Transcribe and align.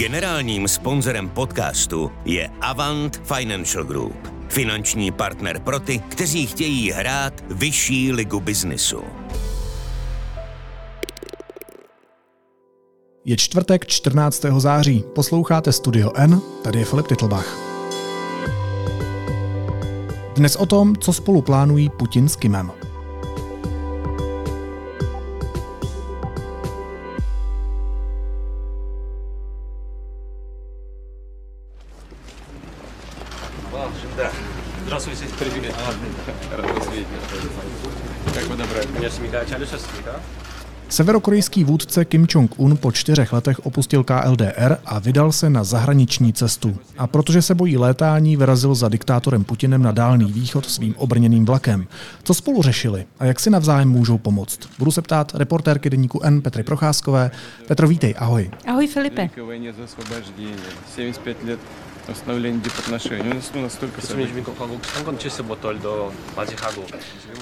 Generálním 0.00 0.68
sponzorem 0.68 1.28
podcastu 1.28 2.10
je 2.24 2.50
Avant 2.60 3.20
Financial 3.24 3.84
Group, 3.84 4.28
finanční 4.48 5.12
partner 5.12 5.60
pro 5.60 5.80
ty, 5.80 5.98
kteří 5.98 6.46
chtějí 6.46 6.90
hrát 6.90 7.44
vyšší 7.50 8.12
ligu 8.12 8.40
biznisu. 8.40 9.02
Je 13.24 13.36
čtvrtek 13.36 13.86
14. 13.86 14.44
září, 14.58 15.04
posloucháte 15.14 15.72
Studio 15.72 16.12
N, 16.14 16.40
tady 16.64 16.78
je 16.78 16.84
Filip 16.84 17.06
Titlbach. 17.06 17.56
Dnes 20.34 20.56
o 20.56 20.66
tom, 20.66 20.96
co 20.96 21.12
spolu 21.12 21.42
plánují 21.42 21.90
Putin 21.98 22.28
s 22.28 22.36
Kimem. 22.36 22.79
Severokorejský 40.90 41.64
vůdce 41.64 42.04
Kim 42.04 42.26
Jong-un 42.34 42.76
po 42.76 42.92
čtyřech 42.92 43.32
letech 43.32 43.66
opustil 43.66 44.04
KLDR 44.04 44.76
a 44.84 44.98
vydal 44.98 45.32
se 45.32 45.50
na 45.50 45.64
zahraniční 45.64 46.32
cestu. 46.32 46.76
A 46.98 47.06
protože 47.06 47.42
se 47.42 47.54
bojí 47.54 47.76
létání, 47.76 48.36
vyrazil 48.36 48.74
za 48.74 48.88
diktátorem 48.88 49.44
Putinem 49.44 49.82
na 49.82 49.92
Dálný 49.92 50.32
východ 50.32 50.66
svým 50.66 50.94
obrněným 50.96 51.44
vlakem. 51.44 51.86
Co 52.22 52.34
spolu 52.34 52.62
řešili 52.62 53.06
a 53.18 53.24
jak 53.24 53.40
si 53.40 53.50
navzájem 53.50 53.88
můžou 53.88 54.18
pomoct? 54.18 54.58
Budu 54.78 54.90
se 54.90 55.02
ptát 55.02 55.34
reportérky 55.34 55.90
deníku 55.90 56.20
N 56.22 56.42
Petry 56.42 56.62
Procházkové. 56.62 57.30
Petro, 57.68 57.88
vítej, 57.88 58.14
ahoj. 58.18 58.50
Ahoj 58.66 58.86
Filipe. 58.86 59.30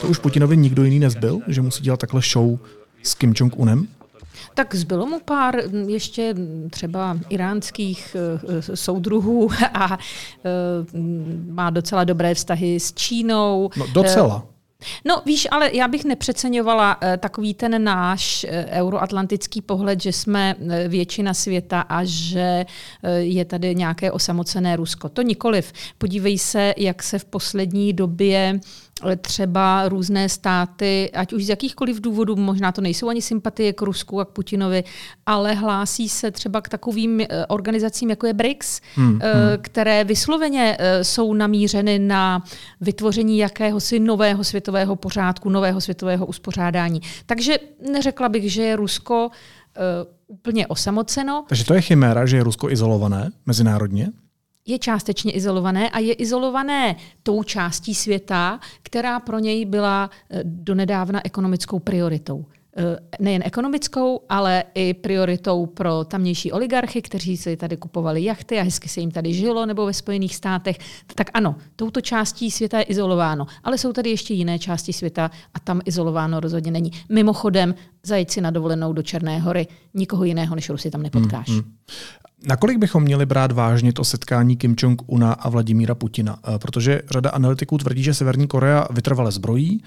To 0.00 0.06
už 0.08 0.18
Putinovi 0.18 0.56
nikdo 0.56 0.84
jiný 0.84 0.98
nezbyl, 0.98 1.40
že 1.46 1.62
musí 1.62 1.82
dělat 1.82 2.00
takhle 2.00 2.20
show 2.32 2.58
s 3.08 3.14
Kim 3.14 3.32
Jong-unem? 3.32 3.86
Tak 4.54 4.74
zbylo 4.74 5.06
mu 5.06 5.20
pár 5.20 5.54
ještě 5.86 6.34
třeba 6.70 7.18
iránských 7.28 8.16
eh, 8.48 8.76
soudruhů 8.76 9.48
a 9.74 9.98
mm, 10.92 11.48
má 11.50 11.70
docela 11.70 12.04
dobré 12.04 12.34
vztahy 12.34 12.80
s 12.80 12.92
Čínou. 12.92 13.70
No 13.76 13.86
docela. 13.92 14.46
No 15.04 15.22
víš, 15.26 15.48
ale 15.50 15.76
já 15.76 15.88
bych 15.88 16.04
nepřeceňovala 16.04 16.98
takový 17.18 17.54
ten 17.54 17.84
náš 17.84 18.46
euroatlantický 18.70 19.60
pohled, 19.62 20.02
že 20.02 20.12
jsme 20.12 20.54
většina 20.88 21.34
světa 21.34 21.80
a 21.80 22.00
že 22.04 22.66
je 23.18 23.44
tady 23.44 23.74
nějaké 23.74 24.12
osamocené 24.12 24.76
Rusko. 24.76 25.08
To 25.08 25.22
nikoliv. 25.22 25.72
Podívej 25.98 26.38
se, 26.38 26.74
jak 26.76 27.02
se 27.02 27.18
v 27.18 27.24
poslední 27.24 27.92
době 27.92 28.60
třeba 29.20 29.88
různé 29.88 30.28
státy, 30.28 31.10
ať 31.14 31.32
už 31.32 31.44
z 31.44 31.48
jakýchkoliv 31.48 32.00
důvodů, 32.00 32.36
možná 32.36 32.72
to 32.72 32.80
nejsou 32.80 33.08
ani 33.08 33.22
sympatie 33.22 33.72
k 33.72 33.82
Rusku 33.82 34.20
a 34.20 34.24
k 34.24 34.28
Putinovi, 34.28 34.84
ale 35.26 35.54
hlásí 35.54 36.08
se 36.08 36.30
třeba 36.30 36.60
k 36.60 36.68
takovým 36.68 37.20
eh, 37.20 37.46
organizacím, 37.46 38.10
jako 38.10 38.26
je 38.26 38.34
BRICS, 38.34 38.80
hmm, 38.94 39.20
které 39.60 40.04
vysloveně 40.04 40.76
eh, 40.78 41.04
jsou 41.04 41.34
namířeny 41.34 41.98
na 41.98 42.42
vytvoření 42.80 43.38
jakéhosi 43.38 44.00
nového 44.00 44.44
světového 44.44 44.96
pořádku, 44.96 45.50
nového 45.50 45.80
světového 45.80 46.26
uspořádání. 46.26 47.00
Takže 47.26 47.58
neřekla 47.92 48.28
bych, 48.28 48.52
že 48.52 48.62
je 48.62 48.76
Rusko 48.76 49.30
eh, 49.76 49.80
úplně 50.26 50.66
osamoceno. 50.66 51.44
Takže 51.48 51.64
to 51.64 51.74
je 51.74 51.80
chiméra, 51.80 52.26
že 52.26 52.36
je 52.36 52.42
Rusko 52.44 52.70
izolované 52.70 53.30
mezinárodně? 53.46 54.12
Je 54.68 54.78
částečně 54.78 55.32
izolované 55.32 55.90
a 55.90 55.98
je 55.98 56.14
izolované 56.14 56.96
tou 57.22 57.42
částí 57.42 57.94
světa, 57.94 58.60
která 58.82 59.20
pro 59.20 59.38
něj 59.38 59.64
byla 59.64 60.10
eh, 60.30 60.40
donedávna 60.44 61.20
ekonomickou 61.24 61.78
prioritou. 61.78 62.44
Eh, 62.78 62.98
Nejen 63.20 63.42
ekonomickou, 63.44 64.20
ale 64.28 64.64
i 64.74 64.94
prioritou 64.94 65.66
pro 65.66 66.04
tamnější 66.04 66.52
oligarchy, 66.52 67.02
kteří 67.02 67.36
si 67.36 67.56
tady 67.56 67.76
kupovali 67.76 68.24
jachty 68.24 68.58
a 68.58 68.62
hezky 68.62 68.88
se 68.88 69.00
jim 69.00 69.10
tady 69.10 69.34
žilo, 69.34 69.66
nebo 69.66 69.86
ve 69.86 69.92
Spojených 69.92 70.36
státech. 70.36 70.78
Tak 71.14 71.30
ano, 71.34 71.56
touto 71.76 72.00
částí 72.00 72.50
světa 72.50 72.78
je 72.78 72.84
izolováno. 72.84 73.46
Ale 73.64 73.78
jsou 73.78 73.92
tady 73.92 74.10
ještě 74.10 74.34
jiné 74.34 74.58
části 74.58 74.92
světa 74.92 75.30
a 75.54 75.60
tam 75.60 75.80
izolováno 75.84 76.40
rozhodně 76.40 76.70
není. 76.70 76.90
Mimochodem, 77.08 77.74
zajít 78.02 78.30
si 78.30 78.40
na 78.40 78.50
dovolenou 78.50 78.92
do 78.92 79.02
Černé 79.02 79.38
hory, 79.38 79.66
nikoho 79.94 80.24
jiného 80.24 80.54
než 80.54 80.70
Rusy 80.70 80.90
tam 80.90 81.02
nepotkáš. 81.02 81.48
Hmm, 81.48 81.58
hmm. 81.58 81.72
Nakolik 82.46 82.78
bychom 82.78 83.02
měli 83.02 83.26
brát 83.26 83.52
vážně 83.52 83.92
to 83.92 84.04
setkání 84.04 84.56
Kim 84.56 84.74
Jong-una 84.82 85.32
a 85.32 85.48
Vladimíra 85.48 85.94
Putina? 85.94 86.38
Eh, 86.54 86.58
Protože 86.58 87.02
řada 87.10 87.30
analytiků 87.30 87.78
tvrdí, 87.78 88.02
že 88.02 88.14
Severní 88.14 88.46
Korea 88.46 88.86
vytrvale 88.90 89.32
zbrojí, 89.32 89.82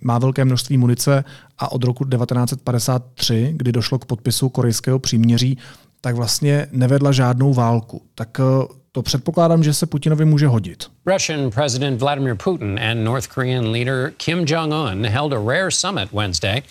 má 0.00 0.18
velké 0.18 0.44
množství 0.44 0.76
munice 0.76 1.24
a 1.58 1.72
od 1.72 1.84
roku 1.84 2.04
1953, 2.04 3.52
kdy 3.56 3.72
došlo 3.72 3.98
k 3.98 4.04
podpisu 4.04 4.48
korejského 4.48 4.98
příměří, 4.98 5.58
tak 6.00 6.14
vlastně 6.14 6.66
nevedla 6.72 7.12
žádnou 7.12 7.54
válku. 7.54 8.02
Tak 8.14 8.40
eh, 8.40 8.66
to 8.92 9.02
předpokládám, 9.02 9.62
že 9.62 9.74
se 9.74 9.86
Putinovi 9.86 10.24
může 10.24 10.46
hodit. 10.46 10.84
Russian 11.06 11.50
President 11.50 12.00
Vladimir 12.00 12.34
Putin 12.34 12.80
and 12.90 13.04
North 13.04 13.26
Korean 13.26 13.70
leader 13.70 14.12
Kim 14.16 14.44
Jong 14.48 14.72
un 14.72 15.06
held 15.06 15.32
a 15.32 15.38
rare 15.38 15.70
summit 15.70 16.12
Wednesday. 16.12 16.62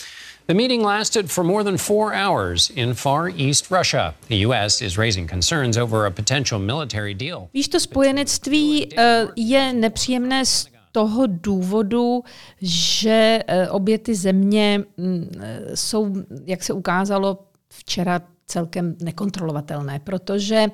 The 0.48 0.54
meeting 0.54 0.84
lasted 0.84 1.32
for 1.32 1.44
more 1.44 1.64
than 1.64 1.78
four 1.78 2.14
hours 2.14 2.70
in 2.76 2.94
Far 2.94 3.30
East 3.30 3.72
Russia. 3.72 4.14
The 4.28 4.46
U.S. 4.46 4.82
is 4.82 4.98
raising 4.98 5.28
concerns 5.30 5.78
over 5.78 6.06
a 6.06 6.12
potential 6.12 6.60
military 6.60 7.14
deal. 7.14 7.48
Víš, 7.54 7.68
to 7.68 7.80
spojenectví 7.80 8.88
eh, 8.98 9.28
je 9.36 9.74
nepříjemné 9.74 10.46
z 10.46 10.75
toho 10.96 11.28
důvodu, 11.28 12.24
že 12.62 13.40
eh, 13.48 13.70
obě 13.70 13.98
ty 13.98 14.16
země 14.16 14.84
mm, 14.98 15.32
eh, 15.40 15.62
jsou, 15.74 16.16
jak 16.46 16.64
se 16.64 16.74
ukázalo 16.74 17.40
včera, 17.70 18.22
celkem 18.48 18.96
nekontrolovatelné, 19.02 20.00
protože 20.00 20.66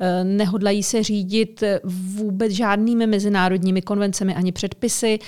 eh, 0.00 0.24
nehodlají 0.24 0.82
se 0.82 1.02
řídit 1.02 1.62
vůbec 2.14 2.52
žádnými 2.52 3.06
mezinárodními 3.06 3.82
konvencemi 3.82 4.34
ani 4.34 4.52
předpisy. 4.52 5.18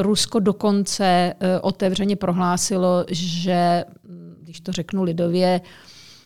Rusko 0.00 0.40
dokonce 0.40 1.34
otevřeně 1.62 2.16
prohlásilo, 2.16 3.04
že, 3.10 3.84
hm, 4.04 4.36
když 4.42 4.60
to 4.60 4.72
řeknu 4.72 5.02
lidově, 5.02 5.60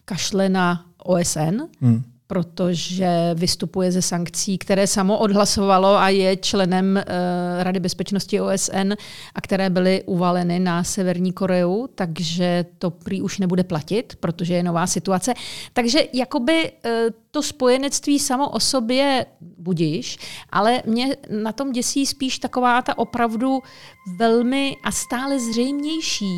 kašle 0.04 0.48
na 0.48 0.86
OSN, 1.04 1.60
hmm 1.80 2.09
protože 2.30 3.08
vystupuje 3.34 3.92
ze 3.92 4.02
sankcí, 4.02 4.58
které 4.58 4.86
samo 4.86 5.18
odhlasovalo 5.18 5.96
a 5.96 6.08
je 6.08 6.36
členem 6.36 6.96
uh, 6.96 7.62
Rady 7.62 7.80
bezpečnosti 7.80 8.41
OSN 8.41 8.92
a 9.34 9.41
které 9.41 9.70
byly 9.70 10.02
uvaleny 10.06 10.58
na 10.58 10.84
Severní 10.84 11.32
Koreu, 11.32 11.86
takže 11.94 12.64
to 12.78 12.90
prý 12.90 13.22
už 13.22 13.38
nebude 13.38 13.64
platit, 13.64 14.16
protože 14.20 14.54
je 14.54 14.62
nová 14.62 14.86
situace. 14.86 15.34
Takže 15.72 16.00
jakoby 16.12 16.70
uh, 16.70 16.90
to 17.30 17.42
spojenectví 17.42 18.19
samo 18.19 18.48
o 18.48 18.60
sobě 18.60 19.26
budíš, 19.58 20.19
ale 20.50 20.82
mě 20.86 21.16
na 21.42 21.52
tom 21.52 21.72
děsí 21.72 22.06
spíš 22.06 22.38
taková 22.38 22.82
ta 22.82 22.98
opravdu 22.98 23.58
velmi 24.19 24.76
a 24.84 24.92
stále 24.92 25.38
zřejmější 25.40 26.34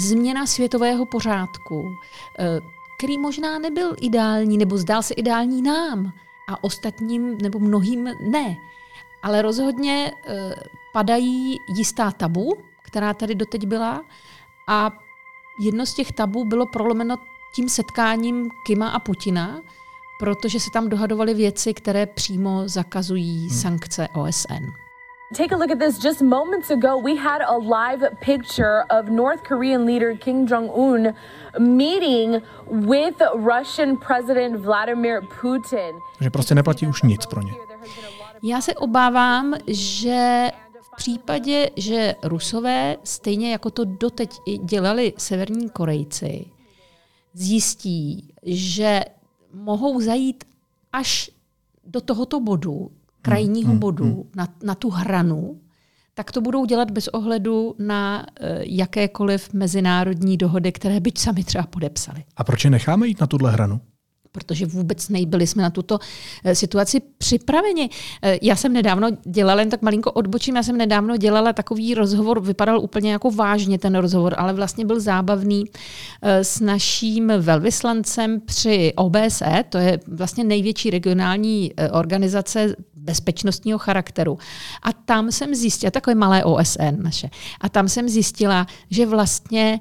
změna 0.00 0.46
světového 0.46 1.06
pořádku. 1.06 1.74
Uh, 1.80 2.75
který 2.96 3.18
možná 3.18 3.58
nebyl 3.58 3.96
ideální, 4.00 4.58
nebo 4.58 4.78
zdál 4.78 5.02
se 5.02 5.14
ideální 5.14 5.62
nám 5.62 6.12
a 6.48 6.64
ostatním 6.64 7.38
nebo 7.38 7.58
mnohým 7.58 8.04
ne. 8.20 8.56
Ale 9.22 9.42
rozhodně 9.42 10.12
eh, 10.26 10.54
padají 10.92 11.60
jistá 11.68 12.10
tabu, 12.10 12.56
která 12.82 13.14
tady 13.14 13.34
doteď 13.34 13.66
byla 13.66 14.04
a 14.68 14.90
jedno 15.60 15.86
z 15.86 15.94
těch 15.94 16.12
tabu 16.12 16.44
bylo 16.44 16.66
prolomeno 16.66 17.16
tím 17.54 17.68
setkáním 17.68 18.50
Kima 18.66 18.88
a 18.88 18.98
Putina, 18.98 19.60
protože 20.18 20.60
se 20.60 20.70
tam 20.70 20.88
dohadovaly 20.88 21.34
věci, 21.34 21.74
které 21.74 22.06
přímo 22.06 22.62
zakazují 22.68 23.38
hmm. 23.38 23.58
sankce 23.58 24.08
OSN. 24.14 24.85
Take 25.34 25.52
a 25.52 25.56
look 25.56 25.70
at 25.70 25.78
this. 25.78 25.98
Just 25.98 26.22
moments 26.22 26.70
ago, 26.70 26.96
we 26.98 27.16
had 27.16 27.42
a 27.42 27.58
live 27.58 28.04
picture 28.20 28.84
of 28.90 29.08
North 29.08 29.42
Korean 29.42 29.84
leader 29.84 30.16
Kim 30.16 30.46
Jong 30.46 30.70
un 30.70 31.14
meeting 31.58 32.42
with 32.66 33.20
Russian 33.34 33.96
President 33.96 34.56
Vladimir 34.56 35.22
Putin. 35.40 35.98
Že 36.20 36.30
prostě 36.30 36.54
neplatí 36.54 36.86
už 36.86 37.02
nic 37.02 37.26
pro 37.26 37.42
ně. 37.42 37.52
Já 38.42 38.60
se 38.60 38.74
obávám, 38.74 39.54
že 39.66 40.50
v 40.82 40.96
případě, 40.96 41.70
že 41.76 42.14
Rusové, 42.22 42.96
stejně 43.04 43.52
jako 43.52 43.70
to 43.70 43.84
doteď 43.84 44.30
i 44.46 44.58
dělali 44.58 45.12
severní 45.18 45.70
Korejci, 45.70 46.46
zjistí, 47.34 48.34
že 48.42 49.00
mohou 49.52 50.00
zajít 50.00 50.44
až 50.92 51.30
do 51.84 52.00
tohoto 52.00 52.40
bodu, 52.40 52.90
krajního 53.26 53.70
hmm, 53.70 53.78
bodu, 53.78 54.04
hmm. 54.04 54.22
Na, 54.36 54.48
na 54.62 54.74
tu 54.74 54.90
hranu, 54.90 55.60
tak 56.14 56.32
to 56.32 56.40
budou 56.40 56.64
dělat 56.64 56.90
bez 56.90 57.08
ohledu 57.08 57.74
na 57.78 58.26
uh, 58.40 58.46
jakékoliv 58.62 59.52
mezinárodní 59.52 60.36
dohody, 60.36 60.72
které 60.72 61.00
byť 61.00 61.18
sami 61.18 61.44
třeba 61.44 61.66
podepsali. 61.66 62.24
A 62.36 62.44
proč 62.44 62.64
je 62.64 62.70
necháme 62.70 63.06
jít 63.06 63.20
na 63.20 63.26
tuhle 63.26 63.52
hranu? 63.52 63.80
Protože 64.36 64.66
vůbec 64.66 65.08
nebyli 65.08 65.46
jsme 65.46 65.62
na 65.62 65.70
tuto 65.70 65.98
eh, 66.44 66.54
situaci 66.54 67.00
připraveni. 67.18 67.90
Eh, 68.22 68.38
já 68.42 68.56
jsem 68.56 68.72
nedávno 68.72 69.08
dělala, 69.24 69.60
jen 69.60 69.70
tak 69.70 69.82
malinko 69.82 70.12
odbočím, 70.12 70.56
já 70.56 70.62
jsem 70.62 70.76
nedávno 70.76 71.16
dělala 71.16 71.52
takový 71.52 71.94
rozhovor, 71.94 72.40
vypadal 72.40 72.80
úplně 72.80 73.12
jako 73.12 73.30
vážně 73.30 73.78
ten 73.78 73.94
rozhovor, 73.94 74.34
ale 74.38 74.52
vlastně 74.52 74.84
byl 74.84 75.00
zábavný 75.00 75.64
eh, 76.22 76.44
s 76.44 76.60
naším 76.60 77.32
velvyslancem 77.38 78.40
při 78.40 78.92
OBSE, 78.96 79.64
to 79.68 79.78
je 79.78 80.00
vlastně 80.06 80.44
největší 80.44 80.90
regionální 80.90 81.72
organizace 81.92 82.76
bezpečnostního 82.94 83.78
charakteru. 83.78 84.38
A 84.82 84.92
tam 84.92 85.32
jsem 85.32 85.54
zjistila, 85.54 85.90
takové 85.90 86.14
malé 86.14 86.44
OSN 86.44 87.02
naše, 87.02 87.30
a 87.60 87.68
tam 87.68 87.88
jsem 87.88 88.08
zjistila, 88.08 88.66
že 88.90 89.06
vlastně 89.06 89.80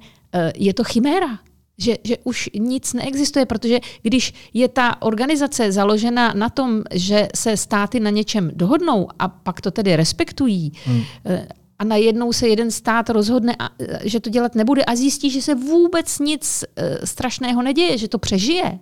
je 0.55 0.73
to 0.73 0.83
chiméra 0.83 1.39
že, 1.77 1.97
že 2.03 2.17
už 2.23 2.49
nic 2.59 2.93
neexistuje, 2.93 3.45
protože 3.45 3.79
když 4.01 4.33
je 4.53 4.67
ta 4.67 5.01
organizace 5.01 5.71
založena 5.71 6.33
na 6.33 6.49
tom, 6.49 6.83
že 6.93 7.27
se 7.35 7.57
státy 7.57 7.99
na 7.99 8.09
něčem 8.09 8.51
dohodnou 8.53 9.07
a 9.19 9.27
pak 9.27 9.61
to 9.61 9.71
tedy 9.71 9.95
respektují, 9.95 10.71
hmm. 10.85 11.03
Eh, 11.25 11.47
a 11.79 11.83
najednou 11.83 12.33
se 12.33 12.47
jeden 12.47 12.71
stát 12.71 13.09
rozhodne, 13.09 13.55
eh, 13.59 13.99
že 14.03 14.19
to 14.19 14.29
dělat 14.29 14.55
nebude 14.55 14.83
a 14.83 14.95
zjistí, 14.95 15.29
že 15.29 15.41
se 15.41 15.55
vůbec 15.55 16.19
nic 16.19 16.63
eh, 16.63 17.07
strašného 17.07 17.61
neděje, 17.61 17.97
že 17.97 18.07
to 18.07 18.19
přežije 18.19 18.79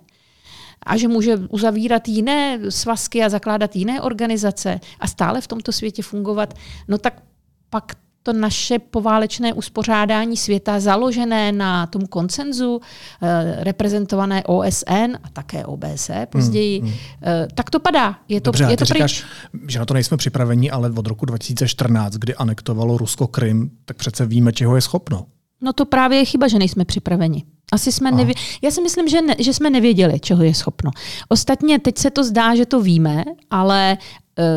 a 0.86 0.96
že 0.96 1.08
může 1.08 1.36
uzavírat 1.36 2.08
jiné 2.08 2.60
svazky 2.68 3.24
a 3.24 3.28
zakládat 3.28 3.76
jiné 3.76 4.00
organizace 4.00 4.80
a 5.00 5.06
stále 5.06 5.40
v 5.40 5.46
tomto 5.46 5.72
světě 5.72 6.02
fungovat, 6.02 6.54
no 6.88 6.98
tak 6.98 7.22
pak 7.70 7.92
to 8.24 8.32
naše 8.32 8.78
poválečné 8.78 9.52
uspořádání 9.52 10.36
světa 10.36 10.80
založené 10.80 11.52
na 11.52 11.86
tom 11.86 12.06
koncenzu, 12.06 12.80
eh, 13.22 13.64
reprezentované 13.64 14.44
OSN 14.44 15.16
a 15.22 15.28
také 15.32 15.66
OBSE 15.66 16.26
později, 16.30 16.80
hmm, 16.80 16.88
hmm. 16.88 16.98
Eh, 17.22 17.48
tak 17.54 17.70
to 17.70 17.80
padá. 17.80 18.16
Je 18.28 18.40
to, 18.40 18.44
Dobře, 18.48 18.64
je 18.64 18.76
to 18.76 18.84
ty 18.84 18.92
říkáš, 18.92 19.24
že 19.68 19.78
na 19.78 19.84
to 19.84 19.94
nejsme 19.94 20.16
připraveni, 20.16 20.70
ale 20.70 20.90
od 20.90 21.06
roku 21.06 21.26
2014, 21.26 22.14
kdy 22.14 22.34
anektovalo 22.34 22.98
Rusko 22.98 23.26
Krym, 23.26 23.70
tak 23.84 23.96
přece 23.96 24.26
víme, 24.26 24.52
čeho 24.52 24.76
je 24.76 24.80
schopno. 24.80 25.26
No 25.60 25.72
to 25.72 25.84
právě 25.84 26.18
je 26.18 26.24
chyba, 26.24 26.48
že 26.48 26.58
nejsme 26.58 26.84
připraveni. 26.84 27.44
Asi 27.72 27.92
jsme 27.92 28.12
nevě... 28.12 28.34
Já 28.62 28.70
si 28.70 28.82
myslím, 28.82 29.08
že, 29.08 29.22
ne, 29.22 29.34
že 29.38 29.54
jsme 29.54 29.70
nevěděli, 29.70 30.20
čeho 30.20 30.42
je 30.42 30.54
schopno. 30.54 30.90
Ostatně 31.28 31.78
teď 31.78 31.98
se 31.98 32.10
to 32.10 32.24
zdá, 32.24 32.54
že 32.54 32.66
to 32.66 32.80
víme, 32.80 33.24
ale 33.50 33.96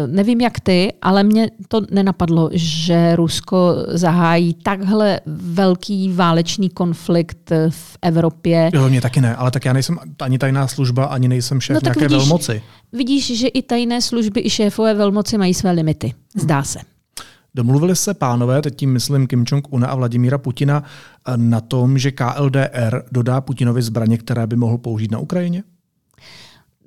nevím 0.07 0.41
jak 0.41 0.59
ty, 0.59 0.93
ale 1.01 1.23
mě 1.23 1.49
to 1.67 1.81
nenapadlo, 1.91 2.49
že 2.53 3.15
Rusko 3.15 3.75
zahájí 3.87 4.53
takhle 4.53 5.19
velký 5.25 6.13
válečný 6.13 6.69
konflikt 6.69 7.51
v 7.69 7.97
Evropě. 8.01 8.69
Jo, 8.73 8.89
mě 8.89 9.01
taky 9.01 9.21
ne, 9.21 9.35
ale 9.35 9.51
tak 9.51 9.65
já 9.65 9.73
nejsem 9.73 9.97
ani 10.21 10.37
tajná 10.37 10.67
služba, 10.67 11.05
ani 11.05 11.27
nejsem 11.27 11.61
šéf 11.61 11.73
no, 11.73 11.79
nějaké 11.83 11.99
vidíš, 11.99 12.17
velmoci. 12.17 12.61
Vidíš, 12.93 13.39
že 13.39 13.47
i 13.47 13.61
tajné 13.61 14.01
služby, 14.01 14.41
i 14.45 14.49
šéfové 14.49 14.93
velmoci 14.93 15.37
mají 15.37 15.53
své 15.53 15.71
limity. 15.71 16.13
Zdá 16.35 16.63
se. 16.63 16.79
Domluvili 17.55 17.95
se 17.95 18.13
pánové, 18.13 18.61
teď 18.61 18.75
tím 18.75 18.93
myslím 18.93 19.27
Kim 19.27 19.43
Jong-una 19.43 19.87
a 19.87 19.95
Vladimíra 19.95 20.37
Putina, 20.37 20.83
na 21.35 21.61
tom, 21.61 21.97
že 21.97 22.11
KLDR 22.11 23.03
dodá 23.11 23.41
Putinovi 23.41 23.81
zbraně, 23.81 24.17
které 24.17 24.47
by 24.47 24.55
mohl 24.55 24.77
použít 24.77 25.11
na 25.11 25.19
Ukrajině? 25.19 25.63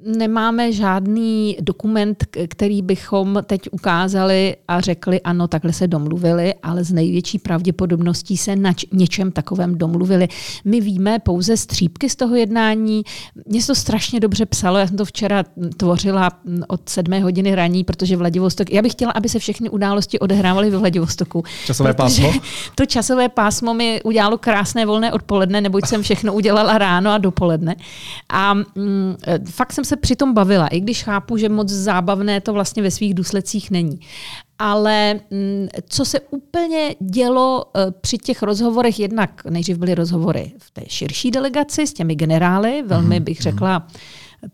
Nemáme 0.05 0.73
žádný 0.73 1.57
dokument, 1.61 2.25
který 2.49 2.83
bychom 2.83 3.43
teď 3.47 3.61
ukázali 3.71 4.57
a 4.69 4.81
řekli, 4.81 5.21
ano, 5.21 5.49
takhle 5.49 5.73
se 5.73 5.89
domluvili, 5.89 6.55
ale 6.63 6.85
z 6.85 6.93
největší 6.93 7.39
pravděpodobností 7.39 8.37
se 8.37 8.57
na 8.57 8.73
něčem 8.93 9.33
takovém 9.33 9.79
domluvili. 9.79 10.29
My 10.65 10.81
víme 10.81 11.19
pouze 11.19 11.57
střípky 11.57 12.09
z 12.09 12.17
toho 12.17 12.37
jednání. 12.37 13.03
Mně 13.47 13.61
se 13.61 13.67
to 13.67 13.75
strašně 13.75 14.21
dobře 14.21 14.47
psalo, 14.47 14.79
já 14.79 14.87
jsem 14.87 14.97
to 14.97 15.05
včera 15.05 15.45
tvořila 15.77 16.31
od 16.69 16.89
sedmé 16.89 17.21
hodiny 17.21 17.55
raní, 17.55 17.85
protože 17.85 18.17
Vladivostok, 18.17 18.73
já 18.73 18.83
bych 18.83 18.93
chtěla, 18.93 19.13
aby 19.13 19.29
se 19.29 19.39
všechny 19.39 19.71
události 19.71 20.19
odehrávaly 20.19 20.71
ve 20.71 20.79
Vladivostoku. 20.79 21.45
Časové 21.67 21.95
pásmo? 21.95 22.33
To 22.75 22.87
časové 22.87 23.29
pásmo 23.29 23.75
mi 23.75 24.01
udělalo 24.05 24.39
krásné 24.39 24.87
volné 24.87 25.13
odpoledne, 25.13 25.61
neboť 25.61 25.87
jsem 25.87 26.03
všechno 26.03 26.35
udělala 26.35 26.79
ráno 26.79 27.11
a 27.11 27.19
dopoledne. 27.19 27.77
A 28.29 28.55
mm, 28.55 29.17
fakt 29.51 29.73
jsem 29.73 29.85
se 29.91 29.97
přitom 29.97 30.35
bavila, 30.35 30.67
i 30.67 30.81
když 30.81 31.05
chápu, 31.05 31.37
že 31.37 31.49
moc 31.49 31.69
zábavné 31.69 32.41
to 32.41 32.53
vlastně 32.53 32.83
ve 32.83 32.91
svých 32.91 33.15
důsledcích 33.15 33.71
není. 33.71 34.01
Ale 34.59 35.21
mm, 35.31 35.69
co 35.89 36.05
se 36.05 36.21
úplně 36.21 36.95
dělo 37.01 37.65
eh, 37.77 37.91
při 38.01 38.19
těch 38.19 38.43
rozhovorech, 38.43 39.01
jednak 39.01 39.45
nejdřív 39.51 39.79
byly 39.79 39.95
rozhovory 39.95 40.53
v 40.59 40.71
té 40.71 40.83
širší 40.87 41.31
delegaci 41.31 41.87
s 41.87 41.93
těmi 41.93 42.15
generály, 42.15 42.83
velmi 42.87 43.17
mhm, 43.17 43.25
bych 43.25 43.39
mhm. 43.39 43.43
řekla, 43.43 43.87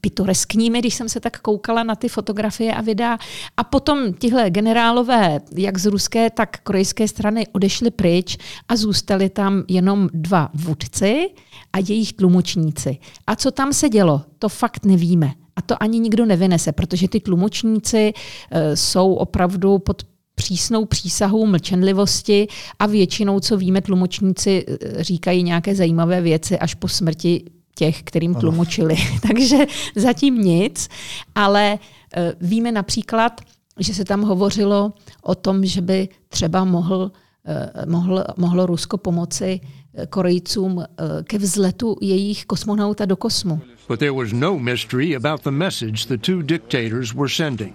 pitoreskními, 0.01 0.79
když 0.79 0.95
jsem 0.95 1.09
se 1.09 1.21
tak 1.21 1.41
koukala 1.41 1.83
na 1.83 1.95
ty 1.95 2.09
fotografie 2.09 2.75
a 2.75 2.81
videa. 2.81 3.19
A 3.57 3.65
potom 3.65 4.13
tihle 4.15 4.51
generálové, 4.51 5.41
jak 5.57 5.79
z 5.79 5.87
ruské, 5.87 6.31
tak 6.31 6.61
korejské 6.63 7.09
strany, 7.09 7.47
odešli 7.53 7.91
pryč 7.91 8.39
a 8.69 8.77
zůstali 8.77 9.31
tam 9.31 9.63
jenom 9.69 10.09
dva 10.13 10.51
vůdci 10.55 11.31
a 11.73 11.79
jejich 11.79 12.13
tlumočníci. 12.13 12.99
A 13.27 13.37
co 13.37 13.51
tam 13.51 13.73
se 13.73 13.89
dělo, 13.89 14.23
to 14.39 14.49
fakt 14.49 14.85
nevíme. 14.85 15.33
A 15.57 15.63
to 15.63 15.83
ani 15.83 15.99
nikdo 15.99 16.27
nevynese, 16.27 16.73
protože 16.73 17.09
ty 17.09 17.21
tlumočníci 17.21 18.13
e, 18.51 18.77
jsou 18.77 19.15
opravdu 19.15 19.79
pod 19.79 20.03
přísnou 20.35 20.85
přísahou 20.85 21.47
mlčenlivosti 21.47 22.49
a 22.79 22.87
většinou, 22.87 23.41
co 23.41 23.57
víme, 23.57 23.83
tlumočníci 23.83 24.65
e, 24.69 25.05
říkají 25.05 25.43
nějaké 25.43 25.75
zajímavé 25.75 26.21
věci 26.21 26.59
až 26.59 26.75
po 26.75 26.89
smrti 26.89 27.45
těch, 27.79 28.03
kterým 28.03 28.35
tlumočili. 28.35 28.97
Takže 29.29 29.57
zatím 29.95 30.35
nic, 30.35 30.89
ale 31.35 31.73
e, 31.73 31.79
víme 32.41 32.73
například, 32.73 33.41
že 33.79 33.95
se 33.95 34.05
tam 34.05 34.23
hovořilo 34.23 34.93
o 35.23 35.35
tom, 35.35 35.67
že 35.67 35.81
by 35.81 36.09
třeba 36.29 36.65
mohl, 36.65 37.13
mohl, 37.87 38.25
mohlo 38.37 38.67
Rusko 38.67 38.99
pomoci 38.99 39.61
Korejcům 40.09 40.85
ke 41.25 41.39
vzletu 41.39 41.97
jejich 42.01 42.45
kosmonauta 42.45 43.05
do 43.05 43.17
kosmu. 43.17 43.61
But 43.89 43.99
there 43.99 44.13
was 44.13 44.33
no 44.33 44.59
mystery 44.59 45.17
about 45.17 45.43
the 45.43 45.51
message 45.51 46.07
the 46.07 46.19
two 46.19 46.43
dictators 46.43 47.15
were 47.15 47.29
sending. 47.29 47.75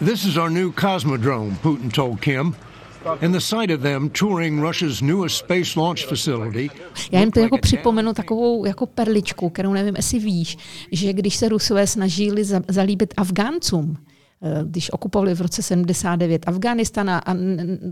This 0.00 0.24
is 0.24 0.36
our 0.36 0.50
new 0.50 0.72
Cosmodrome, 0.72 1.56
Putin 1.62 1.90
told 1.90 2.20
Kim. 2.20 2.54
And 3.04 3.32
the 3.32 3.40
sight 3.40 3.70
of 3.70 3.80
them 3.80 4.08
touring 4.08 4.62
Russia's 4.62 5.00
newest 5.00 5.36
space 5.36 5.80
launch 5.80 5.98
facility. 6.08 6.70
Já 7.12 7.20
jen 7.20 7.30
to 7.30 7.40
jako 7.40 7.58
připomenu 7.58 8.14
takovou 8.14 8.64
jako 8.64 8.86
perličku, 8.86 9.50
kterou 9.50 9.72
nevím, 9.72 9.96
jestli 9.96 10.18
víš, 10.18 10.58
že 10.92 11.12
když 11.12 11.36
se 11.36 11.48
Rusové 11.48 11.86
snažili 11.86 12.44
zalíbit 12.68 13.14
Afgáncům, 13.16 13.96
Eh, 14.42 14.60
když 14.64 14.92
okupovali 14.92 15.34
v 15.34 15.40
roce 15.40 15.62
79 15.62 16.48
Afghánistana 16.48 17.18
a 17.18 17.34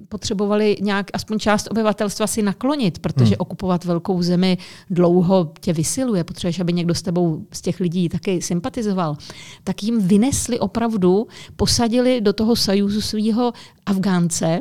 potřebovali 0.09 0.77
nějak 0.81 1.07
aspoň 1.13 1.39
část 1.39 1.69
obyvatelstva 1.71 2.27
si 2.27 2.43
naklonit, 2.43 2.99
protože 2.99 3.25
hmm. 3.25 3.37
okupovat 3.39 3.85
velkou 3.85 4.23
zemi 4.23 4.59
dlouho 4.91 5.53
tě 5.61 5.73
vysiluje, 5.73 6.25
potřebuješ, 6.25 6.61
aby 6.61 6.73
někdo 6.73 6.95
s 6.95 7.03
tebou 7.03 7.47
z 7.53 7.61
těch 7.61 7.81
lidí 7.81 8.09
taky 8.09 8.43
sympatizoval, 8.43 9.17
tak 9.65 9.83
jim 9.83 10.01
vynesli 10.01 10.59
opravdu, 10.59 11.27
posadili 11.57 12.21
do 12.21 12.33
toho 12.33 12.57
sajuzu 12.57 13.01
svého 13.01 13.53
Afgánce, 13.87 14.61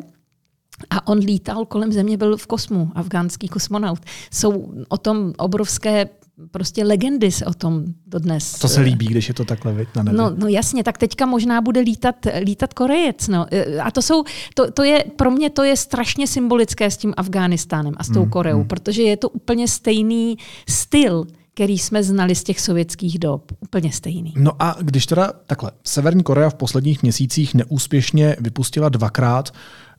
a 0.89 1.07
on 1.07 1.17
lítal 1.17 1.65
kolem 1.65 1.91
země, 1.91 2.17
byl 2.17 2.37
v 2.37 2.47
kosmu, 2.47 2.91
afgánský 2.95 3.47
kosmonaut. 3.47 3.99
Jsou 4.31 4.73
o 4.89 4.97
tom 4.97 5.33
obrovské 5.37 6.09
prostě 6.51 6.83
legendy 6.83 7.31
se 7.31 7.45
o 7.45 7.53
tom 7.53 7.83
dodnes. 8.07 8.59
To 8.59 8.67
se 8.67 8.81
líbí, 8.81 9.07
když 9.07 9.27
je 9.27 9.33
to 9.33 9.45
takhle 9.45 9.85
na 9.95 10.03
nebi. 10.03 10.17
No, 10.17 10.31
no 10.37 10.47
jasně, 10.47 10.83
tak 10.83 10.97
teďka 10.97 11.25
možná 11.25 11.61
bude 11.61 11.79
lítat, 11.79 12.15
lítat 12.41 12.73
Korejec. 12.73 13.27
No. 13.27 13.45
A 13.83 13.91
to, 13.91 14.01
jsou, 14.01 14.23
to, 14.53 14.71
to 14.71 14.83
je, 14.83 15.05
pro 15.15 15.31
mě 15.31 15.49
to 15.49 15.63
je 15.63 15.77
strašně 15.77 16.27
symbolické 16.27 16.91
s 16.91 16.97
tím 16.97 17.13
Afghánistánem 17.17 17.93
a 17.97 18.03
s 18.03 18.09
tou 18.09 18.23
mm, 18.23 18.29
Koreou, 18.29 18.59
mm. 18.59 18.67
protože 18.67 19.01
je 19.01 19.17
to 19.17 19.29
úplně 19.29 19.67
stejný 19.67 20.37
styl, 20.69 21.27
který 21.53 21.77
jsme 21.77 22.03
znali 22.03 22.35
z 22.35 22.43
těch 22.43 22.59
sovětských 22.61 23.19
dob. 23.19 23.51
Úplně 23.59 23.91
stejný. 23.91 24.33
No 24.37 24.51
a 24.59 24.75
když 24.81 25.05
teda 25.05 25.33
takhle, 25.47 25.71
Severní 25.83 26.23
Korea 26.23 26.49
v 26.49 26.55
posledních 26.55 27.03
měsících 27.03 27.53
neúspěšně 27.53 28.35
vypustila 28.39 28.89
dvakrát 28.89 29.51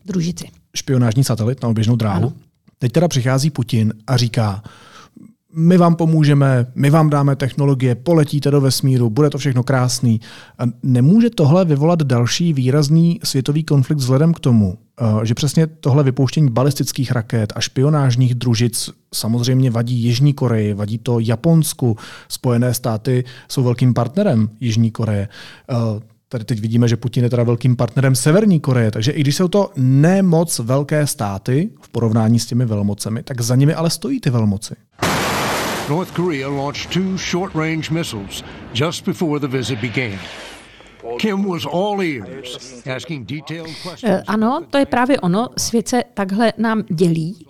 družici. 0.07 0.49
Špionážní 0.77 1.25
satelit 1.25 1.63
na 1.63 1.69
oběžnou 1.69 1.97
dráhu. 1.97 2.27
Ano. 2.27 2.33
Teď 2.79 2.93
teda 2.93 3.09
přichází 3.09 3.51
Putin 3.51 3.95
a 4.07 4.17
říká, 4.17 4.63
my 5.59 5.77
vám 5.77 5.95
pomůžeme, 5.95 6.67
my 6.75 6.91
vám 6.91 7.11
dáme 7.11 7.37
technologie, 7.37 7.95
poletíte 7.95 8.51
do 8.51 8.61
vesmíru, 8.61 9.11
bude 9.11 9.31
to 9.31 9.39
všechno 9.39 9.63
krásný. 9.63 10.21
A 10.59 10.63
nemůže 10.83 11.31
tohle 11.31 11.65
vyvolat 11.65 12.03
další 12.03 12.53
výrazný 12.53 13.21
světový 13.25 13.65
konflikt 13.65 13.99
vzhledem 13.99 14.35
k 14.35 14.41
tomu, 14.41 14.79
eh, 15.01 15.27
že 15.27 15.35
přesně 15.35 15.67
tohle 15.67 16.03
vypouštění 16.03 16.51
balistických 16.51 17.13
raket 17.13 17.53
a 17.57 17.61
špionážních 17.61 18.35
družic 18.35 18.91
samozřejmě 19.15 19.71
vadí 19.71 19.95
Jižní 19.95 20.33
Koreji, 20.33 20.75
vadí 20.75 20.99
to 20.99 21.21
Japonsku, 21.21 21.97
Spojené 22.29 22.75
státy 22.75 23.25
jsou 23.49 23.63
velkým 23.63 23.95
partnerem 23.95 24.49
Jižní 24.61 24.91
Koreje. 24.91 25.29
Tady 26.29 26.45
teď 26.45 26.61
vidíme, 26.61 26.89
že 26.89 26.97
Putin 26.97 27.25
je 27.25 27.31
teda 27.31 27.43
velkým 27.43 27.77
partnerem 27.77 28.15
Severní 28.15 28.61
Koreje, 28.61 28.91
takže 28.91 29.13
i 29.13 29.21
když 29.21 29.37
jsou 29.37 29.49
to 29.49 29.71
nemoc 29.77 30.59
velké 30.59 31.07
státy 31.07 31.71
v 31.81 31.89
porovnání 31.89 32.39
s 32.39 32.47
těmi 32.47 32.65
velmocemi, 32.67 33.23
tak 33.23 33.41
za 33.41 33.57
nimi 33.57 33.75
ale 33.75 33.91
stojí 33.91 34.21
ty 34.21 34.31
velmoci. 34.31 34.75
North 35.89 36.11
Korea 36.11 36.49
launched 36.49 36.91
two 36.93 37.17
short 37.17 37.55
range 37.55 37.91
missiles 37.91 38.45
just 38.75 39.05
before 39.05 39.41
the 39.41 39.47
visit 39.57 39.79
began. 39.81 40.19
Kim 41.19 41.45
was 41.49 41.67
all 41.73 42.03
ears, 42.03 42.83
asking 42.97 43.29
detailed 43.29 43.77
questions. 43.83 44.05
Eh, 44.05 44.23
Ano, 44.27 44.63
to 44.71 44.79
je 44.79 44.87
právě 44.87 45.21
ono. 45.21 45.49
Svět 45.59 45.89
se 45.89 46.03
takhle 46.15 46.53
nám 46.59 46.83
dělí 46.91 47.47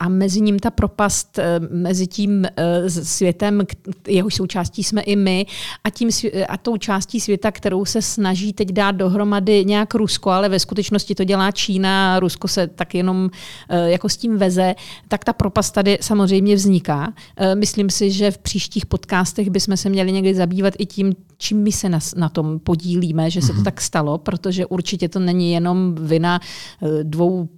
a 0.00 0.08
mezi 0.08 0.40
ním 0.40 0.58
ta 0.58 0.70
propast 0.70 1.38
eh, 1.38 1.60
mezi 1.70 2.06
tím 2.06 2.44
eh, 2.44 2.90
světem, 2.90 3.62
jehož 4.08 4.34
součástí 4.34 4.84
jsme 4.84 5.02
i 5.02 5.16
my, 5.16 5.46
a, 5.84 5.90
tím, 5.90 6.08
a 6.48 6.56
tou 6.56 6.76
částí 6.76 7.20
světa, 7.20 7.50
kterou 7.50 7.84
se 7.84 8.02
snaží 8.02 8.52
teď 8.52 8.68
dát 8.72 8.90
dohromady 8.90 9.64
nějak 9.64 9.94
Rusko, 9.94 10.30
ale 10.30 10.48
ve 10.48 10.58
skutečnosti 10.58 11.14
to 11.14 11.24
dělá 11.24 11.50
Čína, 11.50 12.20
Rusko 12.20 12.48
se 12.48 12.66
tak 12.66 12.94
jenom 12.94 13.30
eh, 13.68 13.90
jako 13.90 14.08
s 14.08 14.16
tím 14.16 14.36
veze, 14.36 14.74
tak 15.08 15.24
ta 15.24 15.32
propast 15.32 15.74
tady 15.74 15.98
samozřejmě 16.00 16.54
vzniká. 16.54 17.12
Eh, 17.36 17.54
Myslím 17.54 17.90
si, 17.90 18.10
že 18.10 18.30
v 18.30 18.38
příštích 18.38 18.86
podcastech 18.86 19.50
bychom 19.50 19.76
se 19.76 19.88
měli 19.88 20.12
někdy 20.12 20.34
zabývat 20.34 20.74
i 20.78 20.86
tím, 20.86 21.12
čím 21.38 21.62
my 21.62 21.72
se 21.72 21.88
na, 21.88 21.98
na 22.16 22.28
tom 22.28 22.58
podílíme, 22.58 23.30
že 23.30 23.42
se 23.42 23.52
to 23.52 23.62
tak 23.62 23.80
stalo, 23.80 24.18
protože 24.18 24.66
určitě 24.66 25.08
to 25.08 25.18
není 25.18 25.52
jenom 25.52 25.94
vina 25.94 26.40
eh, 26.82 27.04
dvou 27.04 27.48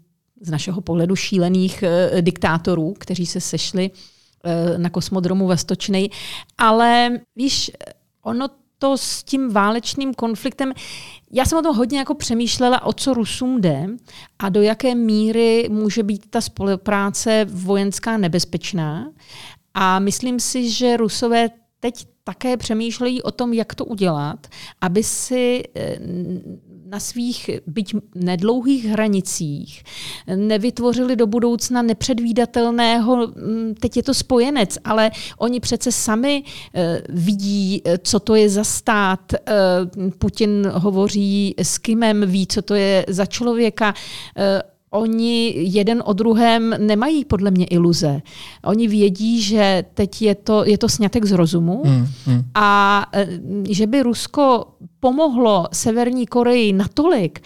z 0.41 0.51
našeho 0.51 0.81
pohledu 0.81 1.17
šílených 1.17 1.83
eh, 1.83 2.23
diktátorů, 2.23 2.95
kteří 2.99 3.27
se 3.27 3.41
sešli 3.41 3.91
eh, 4.45 4.79
na 4.79 4.91
kosmodromu 4.91 5.47
ve 5.47 5.57
Stočnej. 5.57 6.11
Ale 6.59 7.11
víš, 7.37 7.71
ono 8.23 8.49
to 8.79 8.99
s 8.99 9.23
tím 9.23 9.53
válečným 9.53 10.15
konfliktem, 10.15 10.73
já 11.33 11.45
jsem 11.45 11.59
o 11.59 11.63
tom 11.63 11.77
hodně 11.77 11.99
jako 11.99 12.15
přemýšlela, 12.15 12.83
o 12.83 12.93
co 12.93 13.15
Rusům 13.15 13.61
jde 13.61 13.87
a 14.39 14.49
do 14.49 14.63
jaké 14.63 14.95
míry 14.95 15.69
může 15.71 16.03
být 16.03 16.31
ta 16.31 16.41
spolupráce 16.41 17.47
vojenská 17.49 18.17
nebezpečná. 18.17 19.11
A 19.75 19.99
myslím 19.99 20.41
si, 20.41 20.71
že 20.71 20.97
Rusové 20.97 21.49
teď 21.81 22.07
také 22.25 22.57
přemýšlejí 22.57 23.23
o 23.23 23.31
tom, 23.31 23.53
jak 23.53 23.75
to 23.75 23.85
udělat, 23.85 24.47
aby 24.81 25.03
si 25.03 25.63
eh, 25.75 25.99
na 26.91 27.01
svých 27.01 27.51
byť 27.67 27.95
nedlouhých 28.15 28.85
hranicích 28.85 29.83
nevytvořili 30.37 31.17
do 31.17 31.27
budoucna 31.27 31.83
nepředvídatelného, 31.83 33.27
mm, 33.27 33.75
teď 33.81 33.97
je 33.97 34.03
to 34.03 34.15
spojenec, 34.15 34.79
ale 34.85 35.11
oni 35.39 35.61
přece 35.61 35.93
sami 35.93 36.45
eh, 36.75 37.03
vidí, 37.09 37.83
eh, 37.85 37.99
co 37.99 38.21
to 38.21 38.35
je 38.35 38.49
za 38.49 38.65
stát. 38.65 39.33
Eh, 39.33 39.41
Putin 40.19 40.67
hovoří 40.75 41.55
s 41.59 41.79
Kimem, 41.79 42.25
ví, 42.27 42.47
co 42.47 42.63
to 42.63 42.75
je 42.75 43.05
za 43.09 43.27
člověka. 43.27 43.95
Oni 44.91 45.55
jeden 45.57 46.03
o 46.07 46.13
druhém 46.13 46.75
nemají 46.79 47.25
podle 47.25 47.51
mě 47.51 47.67
iluze. 47.67 48.23
Oni 48.65 48.89
vědí, 48.89 49.43
že 49.43 49.85
teď 49.95 50.23
je 50.23 50.35
to, 50.35 50.65
je 50.65 50.79
to 50.79 50.89
snětek 50.89 51.25
z 51.25 51.33
rozumu 51.33 51.83
Hmm, 51.85 52.07
hmm. 52.27 52.43
a 52.55 53.07
e, 53.13 53.29
že 53.69 53.87
by 53.87 54.03
Rusko 54.03 54.67
pomohlo 55.01 55.67
Severní 55.73 56.27
Koreji 56.27 56.73
natolik, 56.73 57.41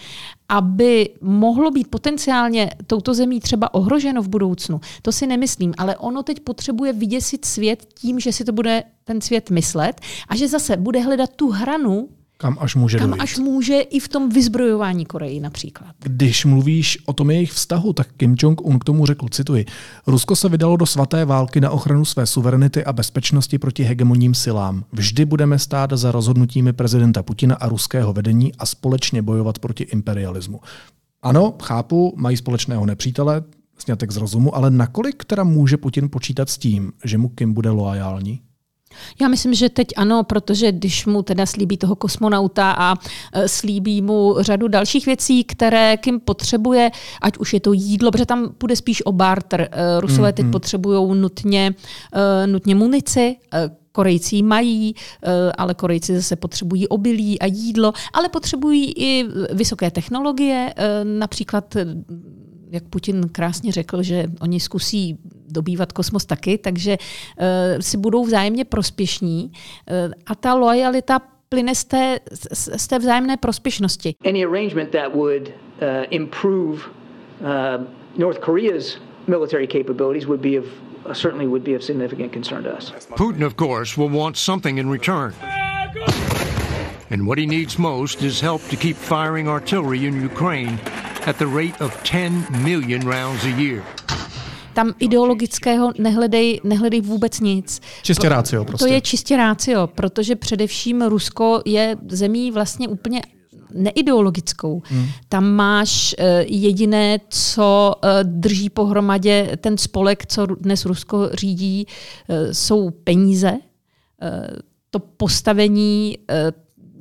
aby 0.49 1.09
mohlo 1.21 1.71
být 1.71 1.87
potenciálně 1.87 2.69
touto 2.87 3.13
zemí 3.13 3.39
třeba 3.39 3.73
ohroženo 3.73 4.21
v 4.21 4.29
budoucnu, 4.29 4.81
to 5.01 5.11
si 5.11 5.27
nemyslím, 5.27 5.73
ale 5.77 5.97
ono 5.97 6.23
teď 6.23 6.39
potřebuje 6.39 6.93
vyděsit 6.93 7.45
svět 7.45 7.85
tím, 7.95 8.19
že 8.19 8.33
si 8.33 8.45
to 8.45 8.51
bude 8.51 8.83
ten 9.03 9.21
svět 9.21 9.49
myslet 9.49 10.01
a 10.27 10.35
že 10.35 10.47
zase 10.47 10.77
bude 10.77 10.99
hledat 10.99 11.29
tu 11.35 11.49
hranu, 11.49 12.09
Kam 12.43 12.57
až 12.59 12.75
může 12.75 12.97
kam 12.97 13.09
dojít. 13.09 13.21
až 13.21 13.37
může 13.37 13.79
i 13.79 13.99
v 13.99 14.07
tom 14.07 14.29
vyzbrojování 14.29 15.05
Koreji 15.05 15.39
například. 15.39 15.95
Když 15.99 16.45
mluvíš 16.45 16.97
o 17.05 17.13
tom 17.13 17.31
jejich 17.31 17.51
vztahu, 17.51 17.93
tak 17.93 18.07
Kim 18.17 18.35
Jong-un 18.39 18.79
k 18.79 18.83
tomu 18.83 19.05
řekl, 19.05 19.27
cituji, 19.29 19.65
Rusko 20.07 20.35
se 20.35 20.49
vydalo 20.49 20.77
do 20.77 20.85
svaté 20.85 21.25
války 21.25 21.61
na 21.61 21.69
ochranu 21.69 22.05
své 22.05 22.25
suverenity 22.25 22.85
a 22.85 22.93
bezpečnosti 22.93 23.59
proti 23.59 23.83
hegemonním 23.83 24.33
silám. 24.33 24.83
Vždy 24.91 25.25
budeme 25.25 25.59
stát 25.59 25.91
za 25.93 26.11
rozhodnutími 26.11 26.73
prezidenta 26.73 27.23
Putina 27.23 27.55
a 27.55 27.69
ruského 27.69 28.13
vedení 28.13 28.53
a 28.55 28.65
společně 28.65 29.21
bojovat 29.21 29.59
proti 29.59 29.83
imperialismu. 29.83 30.59
Ano, 31.21 31.53
chápu, 31.61 32.13
mají 32.17 32.37
společného 32.37 32.85
nepřítele, 32.85 33.43
snětek 33.77 34.11
z 34.11 34.17
rozumu, 34.17 34.55
ale 34.55 34.71
nakolik 34.71 35.25
teda 35.25 35.43
může 35.43 35.77
Putin 35.77 36.09
počítat 36.09 36.49
s 36.49 36.57
tím, 36.57 36.91
že 37.03 37.17
mu 37.17 37.29
Kim 37.29 37.53
bude 37.53 37.69
loajální? 37.69 38.41
Já 39.21 39.27
myslím, 39.27 39.53
že 39.53 39.69
teď 39.69 39.87
ano, 39.97 40.23
protože 40.23 40.71
když 40.71 41.05
mu 41.05 41.23
teda 41.23 41.45
slíbí 41.45 41.77
toho 41.77 41.95
kosmonauta 41.95 42.71
a 42.71 42.95
e, 43.33 43.47
slíbí 43.47 44.01
mu 44.01 44.35
řadu 44.39 44.67
dalších 44.67 45.05
věcí, 45.05 45.43
které 45.43 45.97
Kim 45.97 46.19
potřebuje, 46.19 46.91
ať 47.21 47.37
už 47.37 47.53
je 47.53 47.59
to 47.59 47.73
jídlo, 47.73 48.11
protože 48.11 48.25
tam 48.25 48.49
půjde 48.57 48.75
spíš 48.75 49.05
o 49.05 49.11
barter. 49.11 49.61
E, 49.71 50.01
Rusové 50.01 50.29
Mm, 50.29 50.33
teď 50.33 50.45
potřebují 50.51 51.19
nutně, 51.19 51.75
e, 52.13 52.47
nutně 52.47 52.75
munici, 52.75 53.35
Korejci 53.91 54.41
mají, 54.41 54.95
ale 55.57 55.73
Korejci 55.73 56.15
zase 56.15 56.35
potřebují 56.35 56.87
obilí 56.87 57.39
a 57.39 57.45
jídlo, 57.45 57.93
ale 58.13 58.29
potřebují 58.29 58.93
i 58.97 59.25
vysoké 59.53 59.91
technologie, 59.91 60.73
například 61.03 61.75
jak 62.73 62.83
Putin 62.83 63.29
krásně 63.31 63.71
řekl, 63.71 64.03
že 64.03 64.25
oni 64.39 64.59
zkusí 64.59 65.17
dobývat 65.49 65.93
kosmos 65.93 66.25
taky, 66.25 66.57
takže 66.57 66.97
uh, 66.97 67.45
si 67.79 67.97
budou 67.97 68.25
vzájemně 68.25 68.65
prospěšní 68.65 69.51
uh, 69.51 70.13
a 70.25 70.35
ta 70.35 70.53
lojalita 70.53 71.21
plyne 71.49 71.75
z 71.75 71.83
té, 71.83 72.19
z, 72.31 72.69
z 72.81 72.87
té 72.87 72.99
vzájemné 72.99 73.37
prospěšnosti. 73.37 74.15
any 74.25 74.45
arrangement 74.45 74.91
that 74.91 75.15
would 75.15 75.47
uh, 75.47 76.05
improve 76.09 76.81
uh, 77.41 77.85
North 78.17 78.39
Korea's 78.39 78.97
military 79.27 79.67
capabilities 79.67 80.27
would 80.27 80.41
be 80.41 80.57
of 80.57 80.65
uh, 81.05 81.13
certainly 81.13 81.47
would 81.47 81.63
be 81.63 81.75
of 81.75 81.83
significant 81.83 82.33
concern 82.33 82.63
to 82.63 82.77
us. 82.77 82.91
Putin, 83.15 83.45
of 83.45 83.55
course, 83.55 83.97
will 83.97 84.09
want 84.09 84.37
something 84.37 84.77
in 84.77 84.89
return. 84.89 85.33
And 87.09 87.27
what 87.27 87.37
he 87.37 87.45
needs 87.45 87.77
most 87.77 88.23
is 88.23 88.41
help 88.41 88.61
to 88.69 88.75
keep 88.75 88.95
firing 88.95 89.47
artillery 89.47 90.05
in 90.07 90.21
Ukraine 90.21 90.79
at 91.27 91.37
the 91.37 91.45
rate 91.45 91.79
of 91.79 91.91
10 92.03 92.63
million 92.63 93.01
rounds 93.07 93.45
a 93.45 93.51
year. 93.51 93.83
Tam 94.73 94.93
ideologického 94.99 95.91
nehledej, 95.99 96.61
nehledej 96.63 97.01
vůbec 97.01 97.39
nic. 97.39 97.81
Čistě 98.01 98.29
rácio 98.29 98.65
prostě. 98.65 98.87
To 98.87 98.93
je 98.93 99.01
čistě 99.01 99.37
rácio, 99.37 99.87
protože 99.87 100.35
především 100.35 101.01
Rusko 101.01 101.61
je 101.65 101.97
zemí 102.07 102.51
vlastně 102.51 102.87
úplně 102.87 103.21
neideologickou. 103.73 104.81
Hmm. 104.85 105.05
Tam 105.29 105.51
máš 105.51 106.15
uh, 106.19 106.25
jediné, 106.47 107.19
co 107.29 107.95
uh, 108.03 108.09
drží 108.23 108.69
pohromadě 108.69 109.57
ten 109.61 109.77
spolek, 109.77 110.25
co 110.25 110.45
dnes 110.45 110.85
Rusko 110.85 111.29
řídí, 111.33 111.85
uh, 112.27 112.35
jsou 112.51 112.89
peníze. 112.89 113.57
To 114.89 114.99
postavení 114.99 116.17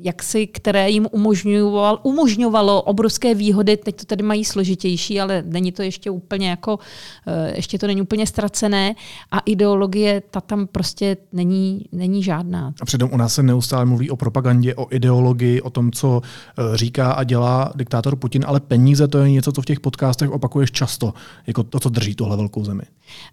jaksi, 0.03 0.47
které 0.47 0.91
jim 0.91 1.09
umožňoval, 1.11 2.01
umožňovalo 2.03 2.83
obrovské 2.83 3.35
výhody, 3.35 3.77
teď 3.77 3.97
to 3.97 4.05
tady 4.05 4.23
mají 4.23 4.45
složitější, 4.45 5.21
ale 5.21 5.43
není 5.47 5.73
to 5.73 5.83
ještě 5.83 6.11
úplně 6.11 6.51
jako, 6.51 6.79
eh, 7.27 7.53
ještě 7.57 7.79
to 7.79 7.87
není 7.87 8.03
úplně 8.03 8.27
ztracené 8.27 8.95
a 9.31 9.39
ideologie, 9.39 10.23
ta 10.31 10.41
tam 10.41 10.67
prostě 10.67 11.17
není, 11.33 11.85
není 11.93 12.23
žádná. 12.23 12.75
A 12.83 12.85
přitom 12.85 13.11
u 13.13 13.17
nás 13.17 13.35
se 13.35 13.43
neustále 13.43 13.85
mluví 13.85 14.11
o 14.11 14.17
propagandě, 14.17 14.75
o 14.75 14.87
ideologii, 14.91 15.61
o 15.61 15.71
tom, 15.71 15.93
co 15.93 16.21
eh, 16.23 16.77
říká 16.77 17.13
a 17.13 17.25
dělá 17.25 17.73
diktátor 17.75 18.17
Putin, 18.17 18.45
ale 18.47 18.61
peníze 18.61 19.09
to 19.09 19.19
je 19.19 19.31
něco, 19.31 19.53
co 19.53 19.63
v 19.63 19.65
těch 19.65 19.81
podcastech 19.81 20.31
opakuješ 20.31 20.71
často, 20.71 21.15
jako 21.47 21.63
to, 21.63 21.81
co 21.81 21.89
drží 21.89 22.15
tuhle 22.15 22.37
velkou 22.37 22.65
zemi. 22.65 22.83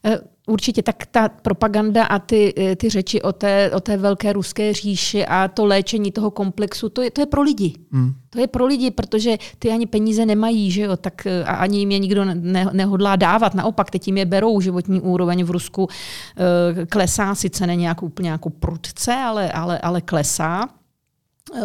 Eh, 0.05 0.19
Určitě, 0.49 0.83
tak 0.83 1.05
ta 1.05 1.29
propaganda 1.29 2.03
a 2.05 2.19
ty, 2.19 2.53
eh, 2.57 2.75
ty 2.75 2.89
řeči 2.89 3.21
o 3.21 3.33
té, 3.33 3.71
o 3.71 3.79
té 3.79 3.97
velké 3.97 4.33
ruské 4.33 4.73
říši 4.73 5.25
a 5.25 5.47
to 5.47 5.65
léčení 5.65 6.11
toho 6.11 6.31
komplexu, 6.31 6.89
to 6.89 7.01
je, 7.01 7.11
to 7.11 7.21
je 7.21 7.25
pro 7.25 7.41
lidi. 7.41 7.73
Hmm. 7.91 8.13
To 8.29 8.39
je 8.39 8.47
pro 8.47 8.65
lidi, 8.65 8.91
protože 8.91 9.37
ty 9.59 9.71
ani 9.71 9.85
peníze 9.85 10.25
nemají, 10.25 10.71
že 10.71 10.81
jo, 10.81 10.97
tak 10.97 11.25
eh, 11.25 11.43
a 11.43 11.55
ani 11.55 11.79
jim 11.79 11.91
je 11.91 11.99
nikdo 11.99 12.25
ne, 12.25 12.69
nehodlá 12.73 13.15
dávat. 13.15 13.53
Naopak, 13.53 13.91
teď 13.91 14.07
jim 14.07 14.17
je 14.17 14.25
berou 14.25 14.61
životní 14.61 15.01
úroveň 15.01 15.43
v 15.43 15.51
Rusku 15.51 15.87
eh, 15.89 16.85
klesá, 16.85 17.35
sice 17.35 17.67
ne 17.67 17.75
nějak 17.75 18.03
úplně 18.03 18.29
jako 18.29 18.49
prudce, 18.49 19.13
ale, 19.13 19.51
ale, 19.51 19.79
ale 19.79 20.01
klesá 20.01 20.78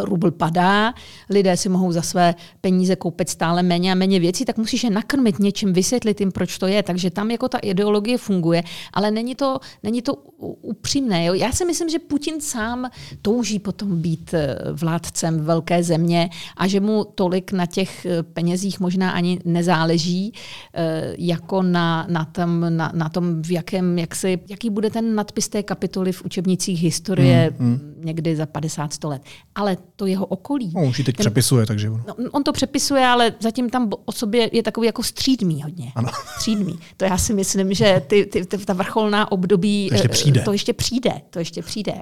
rubl 0.02 0.30
padá, 0.30 0.94
lidé 1.30 1.56
si 1.56 1.68
mohou 1.68 1.92
za 1.92 2.02
své 2.02 2.34
peníze 2.60 2.96
koupit 2.96 3.28
stále 3.28 3.62
méně 3.62 3.92
a 3.92 3.94
méně 3.94 4.20
věcí, 4.20 4.44
tak 4.44 4.58
musíš 4.58 4.84
je 4.84 4.90
nakrmit 4.90 5.38
něčím, 5.38 5.72
vysvětlit 5.72 6.20
jim, 6.20 6.32
proč 6.32 6.58
to 6.58 6.66
je. 6.66 6.82
Takže 6.82 7.10
tam 7.10 7.30
jako 7.30 7.48
ta 7.48 7.58
ideologie 7.58 8.18
funguje, 8.18 8.62
ale 8.92 9.10
není 9.10 9.34
to, 9.34 9.58
není 9.82 10.02
to 10.02 10.14
upřímné. 10.62 11.24
Jo? 11.24 11.34
Já 11.34 11.52
si 11.52 11.64
myslím, 11.64 11.88
že 11.88 11.98
Putin 11.98 12.40
sám 12.40 12.90
touží 13.22 13.58
potom 13.58 14.02
být 14.02 14.34
eh, 14.34 14.58
vládcem 14.72 15.40
velké 15.40 15.82
země 15.82 16.30
a 16.56 16.66
že 16.66 16.80
mu 16.80 17.04
tolik 17.04 17.52
na 17.52 17.66
těch 17.66 18.06
eh, 18.06 18.22
penězích 18.22 18.80
možná 18.80 19.10
ani 19.10 19.40
nezáleží, 19.44 20.32
eh, 20.74 21.14
jako 21.18 21.62
na, 21.62 22.06
na, 22.10 22.24
tom, 22.24 22.66
na, 22.68 22.92
na 22.94 23.08
tom, 23.08 23.42
v 23.42 23.50
jakém, 23.50 23.98
jak 23.98 24.14
si, 24.14 24.40
jaký 24.48 24.70
bude 24.70 24.90
ten 24.90 25.14
nadpis 25.14 25.48
té 25.48 25.62
kapitoly 25.62 26.12
v 26.12 26.24
učebnicích 26.24 26.82
historie 26.82 27.52
hmm, 27.58 27.68
hmm. 27.68 27.94
někdy 28.04 28.36
za 28.36 28.44
50-100 28.44 29.08
let. 29.08 29.22
Ale 29.54 29.73
ale 29.74 29.82
to 29.96 30.06
jeho 30.06 30.26
okolí. 30.26 30.72
On 30.76 30.88
už 30.88 30.98
ji 30.98 31.04
teď 31.04 31.16
ten, 31.16 31.24
přepisuje, 31.24 31.66
takže... 31.66 31.90
No, 31.90 32.14
on 32.32 32.44
to 32.44 32.52
přepisuje, 32.52 33.06
ale 33.06 33.34
zatím 33.40 33.70
tam 33.70 33.90
o 34.04 34.12
sobě 34.12 34.50
je 34.52 34.62
takový 34.62 34.86
jako 34.86 35.02
střídmý 35.02 35.62
hodně. 35.62 35.92
Ano. 35.94 36.08
Střídmý. 36.36 36.78
To 36.96 37.04
já 37.04 37.18
si 37.18 37.34
myslím, 37.34 37.74
že 37.74 38.02
ty, 38.06 38.26
ty, 38.26 38.46
ty, 38.46 38.58
ta 38.58 38.72
vrcholná 38.72 39.32
období... 39.32 39.88
To 39.88 39.94
ještě 39.94 40.08
přijde. 40.08 40.40
To 40.40 40.52
ještě 40.52 40.72
přijde. 40.72 41.20
To 41.30 41.38
ještě 41.38 41.62
přijde. 41.62 41.92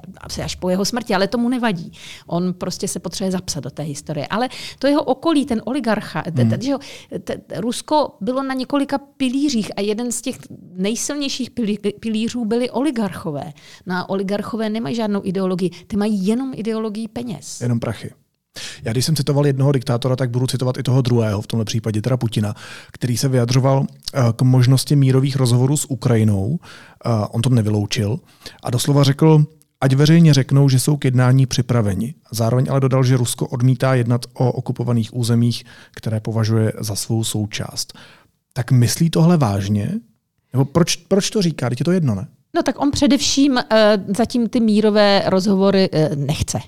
Až 0.43 0.55
po 0.55 0.69
jeho 0.69 0.85
smrti, 0.85 1.15
ale 1.15 1.27
tomu 1.27 1.49
nevadí. 1.49 1.91
On 2.27 2.53
prostě 2.53 2.87
se 2.87 2.99
potřebuje 2.99 3.31
zapsat 3.31 3.63
do 3.63 3.69
té 3.69 3.83
historie. 3.83 4.27
Ale 4.27 4.49
to 4.79 4.87
jeho 4.87 5.03
okolí, 5.03 5.45
ten 5.45 5.61
oligarcha, 5.65 6.23
hmm. 6.35 6.51
t, 7.23 7.41
Rusko 7.55 8.15
bylo 8.21 8.43
na 8.43 8.53
několika 8.53 8.97
pilířích 8.97 9.71
a 9.75 9.81
jeden 9.81 10.11
z 10.11 10.21
těch 10.21 10.37
nejsilnějších 10.73 11.49
pilířů 11.99 12.45
byli 12.45 12.69
oligarchové. 12.69 13.53
Na 13.85 13.99
no 13.99 14.05
oligarchové 14.07 14.69
nemají 14.69 14.95
žádnou 14.95 15.21
ideologii, 15.23 15.69
ty 15.87 15.97
mají 15.97 16.27
jenom 16.27 16.51
ideologii 16.55 17.07
peněz. 17.07 17.62
Jenom 17.63 17.79
prachy. 17.79 18.11
Já 18.83 18.91
když 18.91 19.05
jsem 19.05 19.15
citoval 19.15 19.47
jednoho 19.47 19.71
diktátora, 19.71 20.15
tak 20.15 20.29
budu 20.29 20.47
citovat 20.47 20.77
i 20.77 20.83
toho 20.83 21.01
druhého, 21.01 21.41
v 21.41 21.47
tomhle 21.47 21.65
případě 21.65 22.01
teda 22.01 22.17
Putina, 22.17 22.55
který 22.91 23.17
se 23.17 23.27
vyjadřoval 23.27 23.85
eh, 24.13 24.21
k 24.35 24.41
možnosti 24.41 24.95
mírových 24.95 25.35
rozhovorů 25.35 25.77
s 25.77 25.91
Ukrajinou. 25.91 26.59
Eh, 26.61 27.09
on 27.29 27.41
to 27.41 27.49
nevyloučil 27.49 28.19
a 28.63 28.69
doslova 28.69 29.03
řekl, 29.03 29.45
ať 29.81 29.93
veřejně 29.93 30.33
řeknou, 30.33 30.69
že 30.69 30.79
jsou 30.79 30.97
k 30.97 31.05
jednání 31.05 31.45
připraveni. 31.45 32.15
Zároveň 32.31 32.65
ale 32.69 32.79
dodal, 32.79 33.03
že 33.03 33.17
Rusko 33.17 33.47
odmítá 33.47 33.95
jednat 33.95 34.25
o 34.33 34.51
okupovaných 34.51 35.15
územích, 35.15 35.63
které 35.91 36.19
považuje 36.19 36.73
za 36.79 36.95
svou 36.95 37.23
součást. 37.23 37.93
Tak 38.53 38.71
myslí 38.71 39.09
tohle 39.09 39.37
vážně? 39.37 39.91
Nebo 40.53 40.65
proč, 40.65 40.95
proč 40.95 41.29
to 41.29 41.41
říká? 41.41 41.69
Teď 41.69 41.79
je 41.81 41.85
to 41.85 41.91
jedno, 41.91 42.15
ne? 42.15 42.27
No 42.55 42.63
tak 42.63 42.81
on 42.81 42.91
především 42.91 43.51
uh, 43.51 43.59
zatím 44.17 44.49
ty 44.49 44.59
mírové 44.59 45.23
rozhovory 45.25 45.89
uh, 45.89 46.15
nechce. 46.15 46.59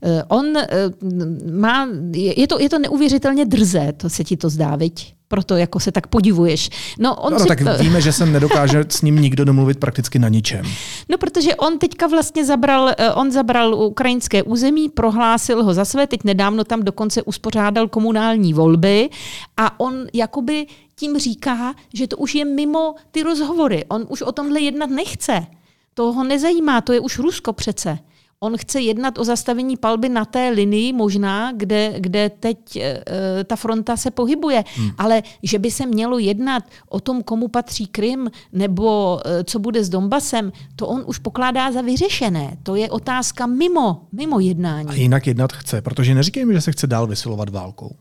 Uh, 0.00 0.10
on 0.28 0.46
uh, 0.46 1.52
má, 1.52 1.88
je 2.14 2.46
to, 2.46 2.60
je 2.60 2.68
to 2.68 2.78
neuvěřitelně 2.78 3.44
drze, 3.44 3.92
to 3.96 4.10
se 4.10 4.24
ti 4.24 4.36
to 4.36 4.48
zdá, 4.48 4.76
viď? 4.76 5.14
proto 5.32 5.56
jako 5.56 5.80
se 5.80 5.92
tak 5.92 6.06
podivuješ. 6.06 6.70
No, 6.98 7.14
on 7.14 7.32
no, 7.32 7.38
no 7.38 7.44
si... 7.44 7.48
tak 7.48 7.80
víme, 7.80 8.00
že 8.00 8.12
se 8.12 8.26
nedokáže 8.26 8.84
s 8.88 9.02
ním 9.02 9.16
nikdo 9.16 9.44
domluvit 9.44 9.80
prakticky 9.80 10.18
na 10.18 10.28
ničem. 10.28 10.66
No, 11.08 11.18
protože 11.18 11.54
on 11.54 11.78
teďka 11.78 12.06
vlastně 12.06 12.44
zabral, 12.44 12.92
on 13.14 13.30
zabral 13.30 13.74
ukrajinské 13.74 14.42
území, 14.42 14.88
prohlásil 14.88 15.64
ho 15.64 15.74
za 15.74 15.84
své, 15.84 16.06
teď 16.06 16.24
nedávno 16.24 16.64
tam 16.64 16.82
dokonce 16.82 17.22
uspořádal 17.22 17.88
komunální 17.88 18.54
volby 18.54 19.08
a 19.56 19.80
on 19.80 20.06
jakoby 20.12 20.66
tím 20.96 21.18
říká, 21.18 21.74
že 21.94 22.06
to 22.06 22.16
už 22.16 22.34
je 22.34 22.44
mimo 22.44 22.94
ty 23.10 23.22
rozhovory. 23.22 23.84
On 23.88 24.06
už 24.08 24.22
o 24.22 24.32
tomhle 24.32 24.60
jednat 24.60 24.90
nechce. 24.90 25.46
To 25.94 26.12
ho 26.12 26.24
nezajímá, 26.24 26.80
to 26.80 26.92
je 26.92 27.00
už 27.00 27.18
Rusko 27.18 27.52
přece. 27.52 27.98
On 28.42 28.56
chce 28.56 28.80
jednat 28.80 29.18
o 29.18 29.24
zastavení 29.24 29.76
palby 29.76 30.08
na 30.08 30.24
té 30.24 30.48
linii 30.48 30.92
možná, 30.92 31.52
kde, 31.52 31.94
kde 31.98 32.30
teď 32.30 32.76
e, 32.76 33.02
ta 33.44 33.56
fronta 33.56 33.96
se 33.96 34.10
pohybuje. 34.10 34.64
Hmm. 34.76 34.90
Ale 34.98 35.22
že 35.42 35.58
by 35.58 35.70
se 35.70 35.86
mělo 35.86 36.18
jednat 36.18 36.64
o 36.88 37.00
tom, 37.00 37.22
komu 37.22 37.48
patří 37.48 37.86
Krym 37.86 38.30
nebo 38.52 39.20
e, 39.24 39.44
co 39.44 39.58
bude 39.58 39.84
s 39.84 39.88
Donbasem, 39.88 40.52
to 40.76 40.88
on 40.88 41.02
už 41.06 41.18
pokládá 41.18 41.72
za 41.72 41.80
vyřešené. 41.80 42.56
To 42.62 42.74
je 42.74 42.90
otázka 42.90 43.46
mimo, 43.46 44.02
mimo 44.12 44.40
jednání. 44.40 44.88
A 44.88 44.94
jinak 44.94 45.26
jednat 45.26 45.52
chce, 45.52 45.82
protože 45.82 46.14
neříkejme, 46.14 46.52
že 46.52 46.60
se 46.60 46.72
chce 46.72 46.86
dál 46.86 47.06
vysilovat 47.06 47.48
válkou. 47.48 47.96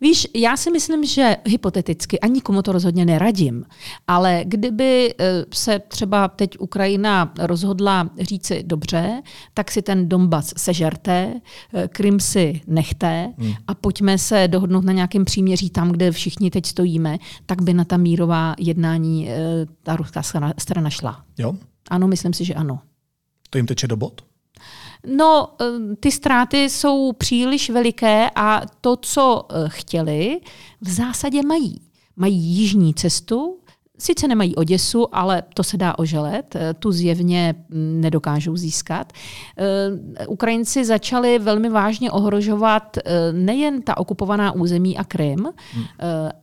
Víš, 0.00 0.28
já 0.34 0.56
si 0.56 0.70
myslím, 0.70 1.04
že 1.04 1.36
hypoteticky, 1.46 2.20
ani 2.20 2.34
nikomu 2.34 2.62
to 2.62 2.72
rozhodně 2.72 3.04
neradím, 3.04 3.64
ale 4.06 4.44
kdyby 4.46 5.14
eh, 5.18 5.44
se 5.54 5.78
třeba 5.78 6.28
teď 6.28 6.58
Ukrajina 6.58 7.32
rozhodla 7.38 8.10
říci 8.20 8.62
dobře, 8.62 9.22
tak 9.54 9.70
si 9.70 9.82
ten 9.82 10.08
Donbass 10.08 10.54
sežerte, 10.56 11.40
eh, 11.74 11.88
Krym 11.88 12.20
si 12.20 12.60
nechte 12.66 13.32
hmm. 13.38 13.52
a 13.66 13.74
pojďme 13.74 14.18
se 14.18 14.48
dohodnout 14.48 14.84
na 14.84 14.92
nějakém 14.92 15.24
příměří 15.24 15.70
tam, 15.70 15.90
kde 15.90 16.12
všichni 16.12 16.50
teď 16.50 16.66
stojíme, 16.66 17.18
tak 17.46 17.62
by 17.62 17.74
na 17.74 17.84
ta 17.84 17.96
mírová 17.96 18.54
jednání 18.58 19.30
eh, 19.30 19.36
ta 19.82 19.96
ruská 19.96 20.22
strana 20.58 20.90
šla. 20.90 21.24
Jo? 21.38 21.54
Ano, 21.90 22.08
myslím 22.08 22.32
si, 22.32 22.44
že 22.44 22.54
ano. 22.54 22.78
To 23.50 23.58
jim 23.58 23.66
teče 23.66 23.88
do 23.88 23.96
bod? 23.96 24.33
No, 25.06 25.48
eh, 25.60 25.96
ty 26.00 26.12
ztráty 26.12 26.70
jsou 26.70 27.12
příliš 27.12 27.70
veliké 27.70 28.30
a 28.34 28.62
to, 28.80 28.96
co 28.96 29.46
eh, 29.48 29.54
chtěli, 29.68 30.40
v 30.80 30.90
zásadě 30.90 31.42
mají. 31.42 31.80
Mají 32.16 32.36
jižní 32.36 32.94
cestu, 32.94 33.58
Sice 33.98 34.28
nemají 34.28 34.56
Oděsu, 34.56 35.16
ale 35.16 35.42
to 35.54 35.62
se 35.62 35.76
dá 35.76 35.98
oželet, 35.98 36.56
eh, 36.56 36.74
tu 36.74 36.92
zjevně 36.92 37.54
mm, 37.68 38.00
nedokážou 38.00 38.56
získat. 38.56 39.12
Eh, 39.58 40.26
Ukrajinci 40.26 40.84
začali 40.84 41.38
velmi 41.38 41.68
vážně 41.68 42.10
ohrožovat 42.10 42.96
eh, 42.96 43.32
nejen 43.32 43.82
ta 43.82 43.96
okupovaná 43.96 44.52
území 44.52 44.98
a 44.98 45.04
Krym, 45.04 45.38
hmm. 45.72 45.84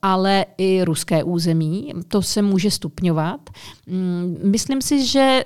ale 0.01 0.45
i 0.57 0.83
ruské 0.83 1.23
území. 1.23 1.93
To 2.07 2.21
se 2.21 2.41
může 2.41 2.71
stupňovat. 2.71 3.49
Mm, 3.87 4.37
myslím 4.43 4.81
si, 4.81 5.05
že 5.05 5.45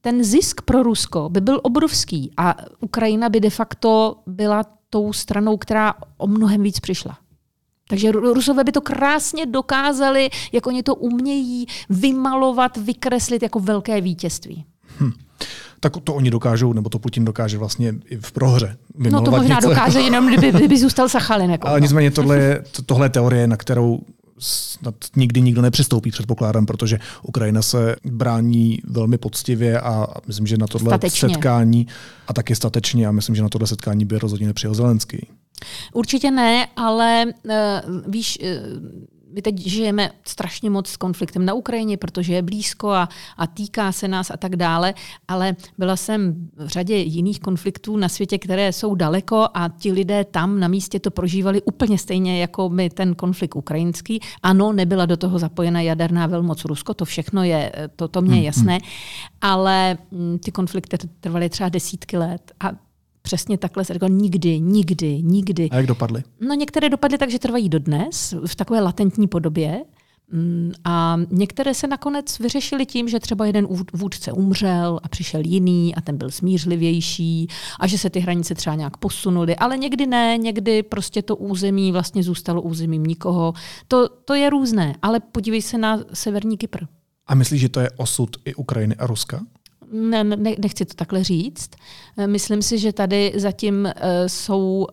ten 0.00 0.24
zisk 0.24 0.62
pro 0.62 0.82
Rusko 0.82 1.28
by 1.28 1.40
byl 1.40 1.60
obrovský 1.62 2.30
a 2.36 2.56
Ukrajina 2.80 3.28
by 3.28 3.40
de 3.40 3.50
facto 3.50 4.16
byla 4.26 4.64
tou 4.90 5.12
stranou, 5.12 5.56
která 5.56 5.94
o 6.16 6.26
mnohem 6.26 6.62
víc 6.62 6.80
přišla. 6.80 7.18
Takže 7.88 8.12
Rusové 8.12 8.64
by 8.64 8.72
to 8.72 8.80
krásně 8.80 9.46
dokázali, 9.46 10.30
jak 10.52 10.66
oni 10.66 10.82
to 10.82 10.94
umějí 10.94 11.66
vymalovat, 11.90 12.76
vykreslit 12.76 13.42
jako 13.42 13.60
velké 13.60 14.00
vítězství. 14.00 14.64
Hm. 15.00 15.12
Tak 15.80 15.92
to 16.04 16.14
oni 16.14 16.30
dokážou, 16.30 16.72
nebo 16.72 16.88
to 16.88 16.98
Putin 16.98 17.24
dokáže 17.24 17.58
vlastně 17.58 17.94
i 18.10 18.16
v 18.16 18.32
prohře. 18.32 18.76
No 18.98 19.20
to 19.20 19.30
možná 19.30 19.56
něco. 19.56 19.68
dokáže 19.68 20.00
jenom, 20.00 20.28
kdyby, 20.28 20.52
kdyby 20.52 20.78
zůstal 20.78 21.08
Sachalin. 21.08 21.50
Jako 21.50 21.68
Ale 21.68 21.80
nicméně 21.80 22.10
tohle 22.10 22.38
je, 22.38 22.64
to, 22.72 22.82
tohle 22.82 23.06
je 23.06 23.10
teorie, 23.10 23.46
na 23.46 23.56
kterou 23.56 24.00
snad 24.38 24.94
nikdy 25.16 25.40
nikdo 25.40 25.62
nepřistoupí, 25.62 26.10
předpokládám, 26.10 26.66
protože 26.66 26.98
Ukrajina 27.22 27.62
se 27.62 27.96
brání 28.04 28.78
velmi 28.84 29.18
poctivě 29.18 29.80
a 29.80 30.06
myslím, 30.26 30.46
že 30.46 30.56
na 30.56 30.66
tohle 30.66 30.90
statečně. 30.90 31.28
setkání 31.28 31.86
a 32.28 32.32
taky 32.32 32.54
statečně 32.54 33.06
a 33.06 33.12
myslím, 33.12 33.34
že 33.34 33.42
na 33.42 33.48
tohle 33.48 33.66
setkání 33.66 34.04
by 34.04 34.18
rozhodně 34.18 34.46
nepřijel 34.46 34.74
Zelenský. 34.74 35.26
Určitě 35.92 36.30
ne, 36.30 36.66
ale 36.76 37.24
uh, 37.44 37.52
víš, 38.06 38.38
uh, 38.42 39.06
my 39.36 39.42
teď 39.42 39.66
žijeme 39.66 40.10
strašně 40.24 40.70
moc 40.70 40.88
s 40.88 40.96
konfliktem 40.96 41.44
na 41.44 41.54
Ukrajině, 41.54 41.96
protože 41.96 42.34
je 42.34 42.42
blízko 42.42 42.90
a, 42.90 43.08
a 43.36 43.46
týká 43.46 43.92
se 43.92 44.08
nás 44.08 44.30
a 44.30 44.36
tak 44.36 44.56
dále, 44.56 44.94
ale 45.28 45.56
byla 45.78 45.96
jsem 45.96 46.48
v 46.56 46.66
řadě 46.66 46.96
jiných 46.96 47.40
konfliktů 47.40 47.96
na 47.96 48.08
světě, 48.08 48.38
které 48.38 48.72
jsou 48.72 48.94
daleko 48.94 49.48
a 49.54 49.68
ti 49.78 49.92
lidé 49.92 50.24
tam 50.24 50.60
na 50.60 50.68
místě 50.68 51.00
to 51.00 51.10
prožívali 51.10 51.62
úplně 51.62 51.98
stejně 51.98 52.40
jako 52.40 52.68
my 52.68 52.90
ten 52.90 53.14
konflikt 53.14 53.56
ukrajinský. 53.56 54.20
Ano, 54.42 54.72
nebyla 54.72 55.06
do 55.06 55.16
toho 55.16 55.38
zapojena 55.38 55.80
jaderná 55.80 56.26
velmoc 56.26 56.64
Rusko, 56.64 56.94
to 56.94 57.04
všechno 57.04 57.44
je, 57.44 57.72
to, 57.96 58.08
to 58.08 58.22
mě 58.22 58.34
je 58.34 58.36
hmm, 58.36 58.44
jasné, 58.44 58.72
hmm. 58.72 58.90
ale 59.40 59.98
mm, 60.10 60.38
ty 60.38 60.52
konflikty 60.52 60.96
trvaly 61.20 61.48
třeba 61.48 61.68
desítky 61.68 62.16
let 62.16 62.52
a 62.60 62.85
přesně 63.26 63.58
takhle 63.58 63.84
se 63.84 63.92
řekl 63.92 64.08
nikdy, 64.08 64.60
nikdy, 64.60 65.22
nikdy. 65.22 65.70
A 65.70 65.76
jak 65.76 65.86
dopadly? 65.86 66.22
No 66.40 66.54
některé 66.54 66.88
dopadly 66.88 67.18
tak, 67.18 67.30
že 67.30 67.38
trvají 67.38 67.68
dodnes 67.68 68.34
v 68.46 68.54
takové 68.54 68.80
latentní 68.80 69.28
podobě. 69.28 69.84
Mm, 70.32 70.72
a 70.84 71.16
některé 71.30 71.74
se 71.74 71.86
nakonec 71.86 72.38
vyřešily 72.38 72.86
tím, 72.86 73.08
že 73.08 73.20
třeba 73.20 73.46
jeden 73.46 73.66
vůdce 73.92 74.32
umřel 74.32 75.00
a 75.02 75.08
přišel 75.08 75.40
jiný 75.44 75.94
a 75.94 76.00
ten 76.00 76.16
byl 76.16 76.30
smířlivější 76.30 77.48
a 77.80 77.86
že 77.86 77.98
se 77.98 78.10
ty 78.10 78.20
hranice 78.20 78.54
třeba 78.54 78.76
nějak 78.76 78.96
posunuly, 78.96 79.56
ale 79.56 79.78
někdy 79.78 80.06
ne, 80.06 80.38
někdy 80.38 80.82
prostě 80.82 81.22
to 81.22 81.36
území 81.36 81.92
vlastně 81.92 82.22
zůstalo 82.22 82.62
územím 82.62 83.02
nikoho. 83.02 83.52
To, 83.88 84.08
to 84.08 84.34
je 84.34 84.50
různé, 84.50 84.94
ale 85.02 85.20
podívej 85.20 85.62
se 85.62 85.78
na 85.78 85.98
severní 86.14 86.56
Kypr. 86.56 86.84
A 87.26 87.34
myslíš, 87.34 87.60
že 87.60 87.68
to 87.68 87.80
je 87.80 87.90
osud 87.96 88.36
i 88.44 88.54
Ukrajiny 88.54 88.94
a 88.94 89.06
Ruska? 89.06 89.40
Ne, 89.92 90.24
ne, 90.24 90.54
nechci 90.58 90.84
to 90.84 90.94
takhle 90.94 91.24
říct. 91.24 91.70
Eh, 92.16 92.26
myslím 92.26 92.62
si, 92.62 92.78
že 92.78 92.92
tady 92.92 93.32
zatím 93.36 93.84
uh, 93.84 93.90
jsou. 94.26 94.86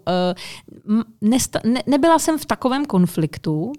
Uh, 0.88 1.01
nesta, 1.21 1.60
ne, 1.63 1.84
nebyla 1.88 2.19
jsem 2.19 2.38
v 2.38 2.45
takovém 2.45 2.86
konfliktu, 2.86 3.73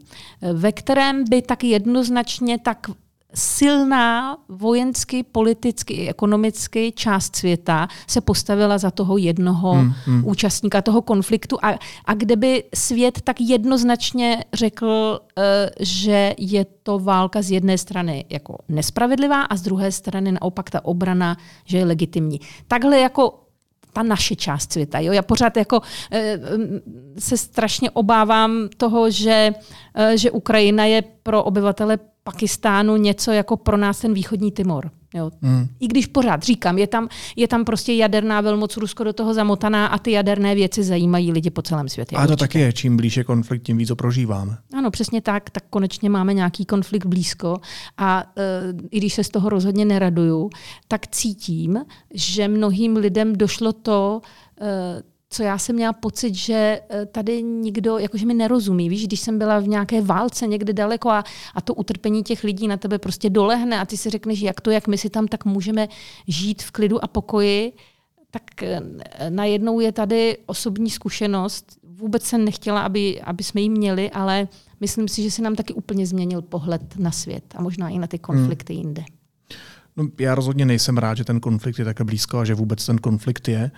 ve 0.53 0.72
kterém 0.72 1.24
by 1.31 1.42
tak 1.42 1.64
jednoznačně 1.64 2.59
tak 2.59 2.87
silná 3.35 4.37
vojensky, 4.49 5.23
politicky 5.23 5.94
i 5.94 6.09
ekonomicky 6.09 6.92
část 6.92 7.37
světa 7.37 7.88
se 8.07 8.20
postavila 8.20 8.79
za 8.79 8.90
toho 8.90 9.16
jednoho 9.16 9.73
hmm, 9.73 9.92
hmm. 10.05 10.27
účastníka 10.27 10.83
toho 10.83 11.03
konfliktu 11.03 11.59
a, 11.62 11.79
a 12.05 12.14
kde 12.14 12.37
by 12.37 12.64
svět 12.75 13.20
tak 13.20 13.40
jednoznačně 13.40 14.44
řekl, 14.53 15.20
uh, 15.20 15.44
že 15.81 16.35
je 16.38 16.66
to 16.83 16.99
válka 16.99 17.42
z 17.42 17.51
jedné 17.51 17.79
strany 17.79 18.25
jako 18.31 18.59
nespravedlivá 18.68 19.42
a 19.42 19.57
z 19.57 19.62
druhé 19.62 19.92
strany 19.92 20.33
naopak 20.33 20.70
ta 20.70 20.85
obrana, 20.85 21.37
že 21.64 21.79
je 21.79 21.85
legitimní. 21.85 22.40
Takhle 22.68 23.01
jako 23.01 23.44
ta 23.95 24.03
naše 24.03 24.37
část 24.37 24.73
světa. 24.73 24.99
Jo? 25.01 25.13
Já 25.13 25.23
pořád 25.23 25.57
jako 25.57 25.81
e, 26.13 26.39
se 27.19 27.37
strašně 27.37 27.91
obávám 27.91 28.69
toho, 28.77 29.11
že, 29.11 29.53
e, 29.95 30.19
že 30.19 30.31
Ukrajina 30.31 30.85
je 30.85 31.03
pro 31.23 31.45
obyvatele 31.45 31.99
Pakistánu 32.25 32.97
něco 32.97 33.33
jako 33.33 33.57
pro 33.57 33.77
nás 33.77 34.01
ten 34.01 34.15
východní 34.15 34.51
Timor. 34.53 34.91
Jo. 35.15 35.31
Hmm. 35.43 35.69
I 35.81 35.87
když 35.87 36.07
pořád 36.07 36.43
říkám, 36.43 36.79
je 36.79 36.87
tam, 36.87 37.09
je 37.37 37.49
tam 37.49 37.65
prostě 37.65 37.93
jaderná 37.93 38.41
velmoc 38.41 38.77
Rusko 38.77 39.05
do 39.05 39.13
toho 39.13 39.35
zamotaná 39.35 39.87
a 39.87 39.99
ty 39.99 40.11
jaderné 40.11 40.55
věci 40.55 40.85
zajímají 40.85 41.33
lidi 41.33 41.51
po 41.51 41.63
celém 41.63 41.89
světě. 41.89 42.17
A 42.17 42.27
to 42.27 42.37
taky 42.37 42.61
je, 42.61 42.73
čím 42.73 42.97
blíže 42.97 43.25
konflikt, 43.25 43.63
tím 43.63 43.79
víc 43.79 43.91
ho 43.91 43.97
prožíváme. 43.97 44.57
Ano, 44.85 44.90
přesně 44.90 45.20
tak, 45.20 45.51
tak 45.51 45.64
konečně 45.70 46.11
máme 46.11 46.35
nějaký 46.35 46.64
konflikt 46.64 47.07
blízko 47.07 47.61
a 47.97 48.25
uh, 48.25 48.81
i 48.90 48.99
když 48.99 49.14
se 49.14 49.25
z 49.25 49.29
toho 49.29 49.49
rozhodně 49.49 49.85
neraduju, 49.85 50.51
tak 50.88 51.07
cítím, 51.07 51.85
že 52.14 52.49
mnohým 52.49 52.97
lidem 52.97 53.37
došlo 53.37 53.73
to, 53.73 54.20
uh, 54.61 54.66
co 55.31 55.42
já 55.42 55.59
jsem 55.59 55.77
měla 55.77 55.92
pocit, 55.92 56.35
že 56.35 56.81
eh, 56.88 57.07
tady 57.07 57.42
nikdo, 57.42 57.99
jakože 57.99 58.27
mi 58.27 58.35
nerozumí. 58.35 58.88
Víš, 58.88 59.07
když 59.07 59.20
jsem 59.20 59.38
byla 59.38 59.59
v 59.59 59.68
nějaké 59.68 60.03
válce 60.03 60.47
někde 60.47 60.73
daleko 60.73 61.11
a, 61.11 61.25
a 61.55 61.61
to 61.61 61.75
utrpení 61.75 62.23
těch 62.23 62.44
lidí 62.44 62.68
na 62.68 62.77
tebe 62.77 62.99
prostě 62.99 63.31
dolehne 63.31 63.81
a 63.81 63.85
ty 63.85 63.97
si 63.97 64.11
řekneš, 64.11 64.40
jak 64.40 64.61
to, 64.61 64.70
jak 64.70 64.88
my 64.88 64.99
si 64.99 65.11
tam 65.11 65.29
tak 65.29 65.44
můžeme 65.44 65.88
žít 66.29 66.62
v 66.62 66.70
klidu 66.70 67.05
a 67.05 67.09
pokoji, 67.09 67.73
tak 68.31 68.42
najednou 69.29 69.81
je 69.81 69.92
tady 69.92 70.38
osobní 70.47 70.90
zkušenost. 70.90 71.79
Vůbec 71.83 72.23
jsem 72.23 72.44
nechtěla, 72.44 72.83
aby, 72.83 73.20
aby 73.20 73.44
jsme 73.44 73.61
ji 73.61 73.68
měli, 73.68 74.11
ale 74.11 74.49
myslím 74.85 75.09
si, 75.09 75.23
že 75.23 75.31
se 75.31 75.42
nám 75.42 75.55
taky 75.55 75.75
úplně 75.75 76.07
změnil 76.07 76.42
pohled 76.42 76.99
na 76.99 77.11
svět 77.11 77.44
a 77.57 77.62
možná 77.62 77.88
i 77.88 77.99
na 77.99 78.07
ty 78.07 78.18
konflikty 78.18 78.75
hmm. 78.75 78.83
jinde. 78.83 79.05
No, 79.97 80.09
já 80.20 80.35
rozhodně 80.35 80.64
nejsem 80.64 80.99
rád, 80.99 81.14
že 81.14 81.25
ten 81.25 81.40
konflikt 81.40 81.79
je 81.79 81.85
také 81.85 82.05
blízko 82.05 82.38
a 82.38 82.44
že 82.44 82.55
vůbec 82.55 82.87
ten 82.87 82.99
konflikt 82.99 83.49
je. 83.49 83.70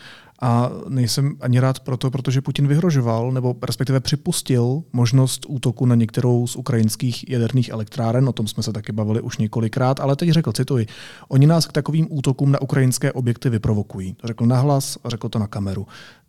A 0.43 0.71
nejsem 0.89 1.37
ani 1.41 1.61
rád 1.61 1.81
proto, 1.81 2.11
protože 2.11 2.41
Putin 2.41 2.69
vyhrožoval, 2.69 3.33
nebo 3.33 3.55
respektive 3.63 4.01
připustil 4.01 4.83
možnost 4.93 5.47
útoku 5.49 5.87
na 5.87 5.95
některou 5.95 6.47
z 6.47 6.57
ukrajinských 6.57 7.31
jaderných 7.31 7.69
elektráren, 7.69 8.29
o 8.29 8.33
tom 8.33 8.47
jsme 8.47 8.63
se 8.63 8.73
taky 8.73 8.93
bavili 8.93 9.21
už 9.21 9.39
několikrát, 9.39 10.01
ale 10.01 10.17
teď 10.17 10.31
řekl, 10.31 10.53
cituji, 10.53 10.87
oni 11.29 11.47
nás 11.47 11.67
k 11.67 11.73
takovým 11.73 12.07
útokům 12.11 12.53
na 12.53 12.63
ukrajinské 12.63 13.13
objekty 13.13 13.51
vyprovokují. 13.51 14.15
To 14.15 14.27
řekl 14.27 14.47
nahlas 14.47 14.99
a 15.05 15.11
řekl 15.11 15.29
to 15.29 15.39
na 15.39 15.47
kameru. 15.47 15.87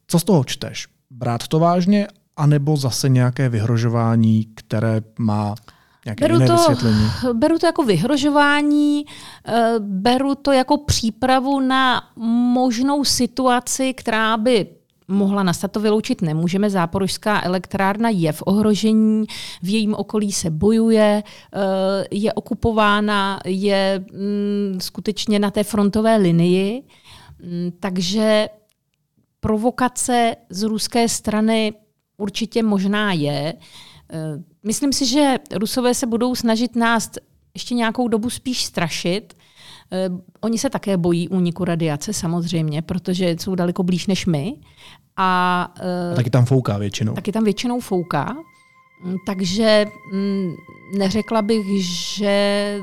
Co 0.07 0.19
z 0.19 0.23
toho 0.23 0.43
čteš? 0.43 0.87
Brát 1.11 1.47
to 1.47 1.59
vážně, 1.59 2.07
anebo 2.37 2.77
zase 2.77 3.09
nějaké 3.09 3.49
vyhrožování, 3.49 4.47
které 4.55 5.01
má 5.19 5.55
Nějaké 6.05 6.25
beru, 6.27 6.33
jiné 6.33 6.47
to, 6.47 6.53
vysvětlení? 6.53 7.09
beru 7.33 7.59
to 7.59 7.65
jako 7.65 7.83
vyhrožování, 7.83 9.05
eh, 9.47 9.73
beru 9.79 10.35
to 10.35 10.51
jako 10.51 10.77
přípravu 10.77 11.59
na 11.59 12.01
možnou 12.53 13.03
situaci, 13.03 13.93
která 13.93 14.37
by 14.37 14.67
mohla 15.07 15.43
nastat, 15.43 15.71
to 15.71 15.79
vyloučit 15.79 16.21
nemůžeme. 16.21 16.69
Záporožská 16.69 17.41
elektrárna 17.43 18.09
je 18.09 18.31
v 18.31 18.43
ohrožení, 18.45 19.25
v 19.63 19.69
jejím 19.69 19.93
okolí 19.93 20.31
se 20.31 20.49
bojuje, 20.49 21.23
eh, 21.23 21.59
je 22.11 22.33
okupována, 22.33 23.39
je 23.45 24.05
mm, 24.13 24.79
skutečně 24.81 25.39
na 25.39 25.51
té 25.51 25.63
frontové 25.63 26.17
linii, 26.17 26.83
mm, 27.43 27.71
takže 27.79 28.49
provokace 29.39 30.35
z 30.49 30.63
ruské 30.63 31.09
strany 31.09 31.73
určitě 32.17 32.63
možná 32.63 33.13
je. 33.13 33.53
Eh, 34.13 34.43
myslím 34.63 34.93
si, 34.93 35.05
že 35.05 35.35
Rusové 35.55 35.93
se 35.93 36.07
budou 36.07 36.35
snažit 36.35 36.75
nás 36.75 37.11
ještě 37.53 37.75
nějakou 37.75 38.07
dobu 38.07 38.29
spíš 38.29 38.63
strašit. 38.65 39.33
Eh, 39.91 40.09
oni 40.41 40.57
se 40.57 40.69
také 40.69 40.97
bojí 40.97 41.29
úniku 41.29 41.65
radiace 41.65 42.13
samozřejmě, 42.13 42.81
protože 42.81 43.35
jsou 43.39 43.55
daleko 43.55 43.83
blíž 43.83 44.07
než 44.07 44.25
my. 44.25 44.53
A, 45.17 45.63
a 46.11 46.15
taky 46.15 46.29
tam 46.29 46.45
fouká 46.45 46.77
většinou. 46.77 47.13
Taky 47.13 47.31
tam 47.31 47.43
většinou 47.43 47.79
fouká. 47.79 48.37
Mm, 49.03 49.15
takže 49.25 49.85
mm, 50.13 50.53
neřekla 50.97 51.41
bych, 51.41 51.83
že 52.17 52.77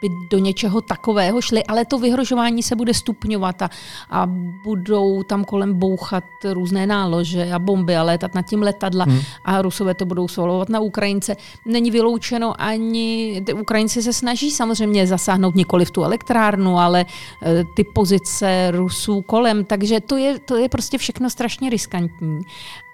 by 0.00 0.08
do 0.30 0.38
něčeho 0.38 0.80
takového 0.80 1.40
šli, 1.40 1.64
ale 1.64 1.84
to 1.84 1.98
vyhrožování 1.98 2.62
se 2.62 2.76
bude 2.76 2.94
stupňovat 2.94 3.62
a, 3.62 3.70
a 4.10 4.26
budou 4.64 5.22
tam 5.22 5.44
kolem 5.44 5.74
bouchat 5.74 6.24
různé 6.44 6.86
nálože 6.86 7.52
a 7.52 7.58
bomby 7.58 7.96
a 7.96 8.02
létat 8.02 8.34
nad 8.34 8.42
tím 8.42 8.62
letadla 8.62 9.04
hmm. 9.04 9.20
a 9.44 9.62
Rusové 9.62 9.94
to 9.94 10.06
budou 10.06 10.28
svalovat 10.28 10.68
na 10.68 10.80
Ukrajince. 10.80 11.36
Není 11.66 11.90
vyloučeno 11.90 12.54
ani, 12.58 13.42
ty 13.46 13.52
Ukrajinci 13.52 14.02
se 14.02 14.12
snaží 14.12 14.50
samozřejmě 14.50 15.06
zasáhnout 15.06 15.54
nikoli 15.54 15.84
v 15.84 15.90
tu 15.90 16.04
elektrárnu, 16.04 16.78
ale 16.78 17.06
e, 17.42 17.64
ty 17.64 17.84
pozice 17.84 18.70
Rusů 18.70 19.22
kolem, 19.22 19.64
takže 19.64 20.00
to 20.00 20.16
je, 20.16 20.38
to 20.38 20.56
je 20.56 20.68
prostě 20.68 20.98
všechno 20.98 21.30
strašně 21.30 21.70
riskantní. 21.70 22.40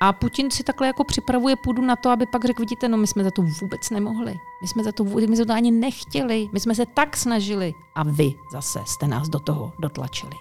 A 0.05 0.13
Putin 0.13 0.51
si 0.51 0.65
takhle 0.65 0.87
jako 0.87 1.05
připravuje 1.05 1.57
půdu 1.57 1.83
na 1.83 1.97
to, 1.97 2.11
aby 2.11 2.27
pak 2.27 2.45
řekl, 2.45 2.63
vidíte, 2.63 2.89
no 2.89 2.97
my 2.97 3.07
jsme 3.07 3.25
za 3.25 3.31
to 3.31 3.43
vůbec 3.43 3.91
nemohli. 3.91 4.35
My 4.63 4.69
jsme 4.69 4.85
za 4.85 4.93
to, 4.93 5.05
my 5.05 5.37
jsme 5.37 5.47
to 5.47 5.53
ani 5.53 5.71
nechtěli. 5.71 6.49
My 6.53 6.61
jsme 6.61 6.75
se 6.75 6.87
tak 6.87 7.17
snažili 7.17 7.75
a 7.95 8.03
vy 8.03 8.35
zase 8.53 8.79
jste 8.85 9.07
nás 9.07 9.29
do 9.29 9.39
toho 9.39 9.73
dotlačili. 9.79 10.33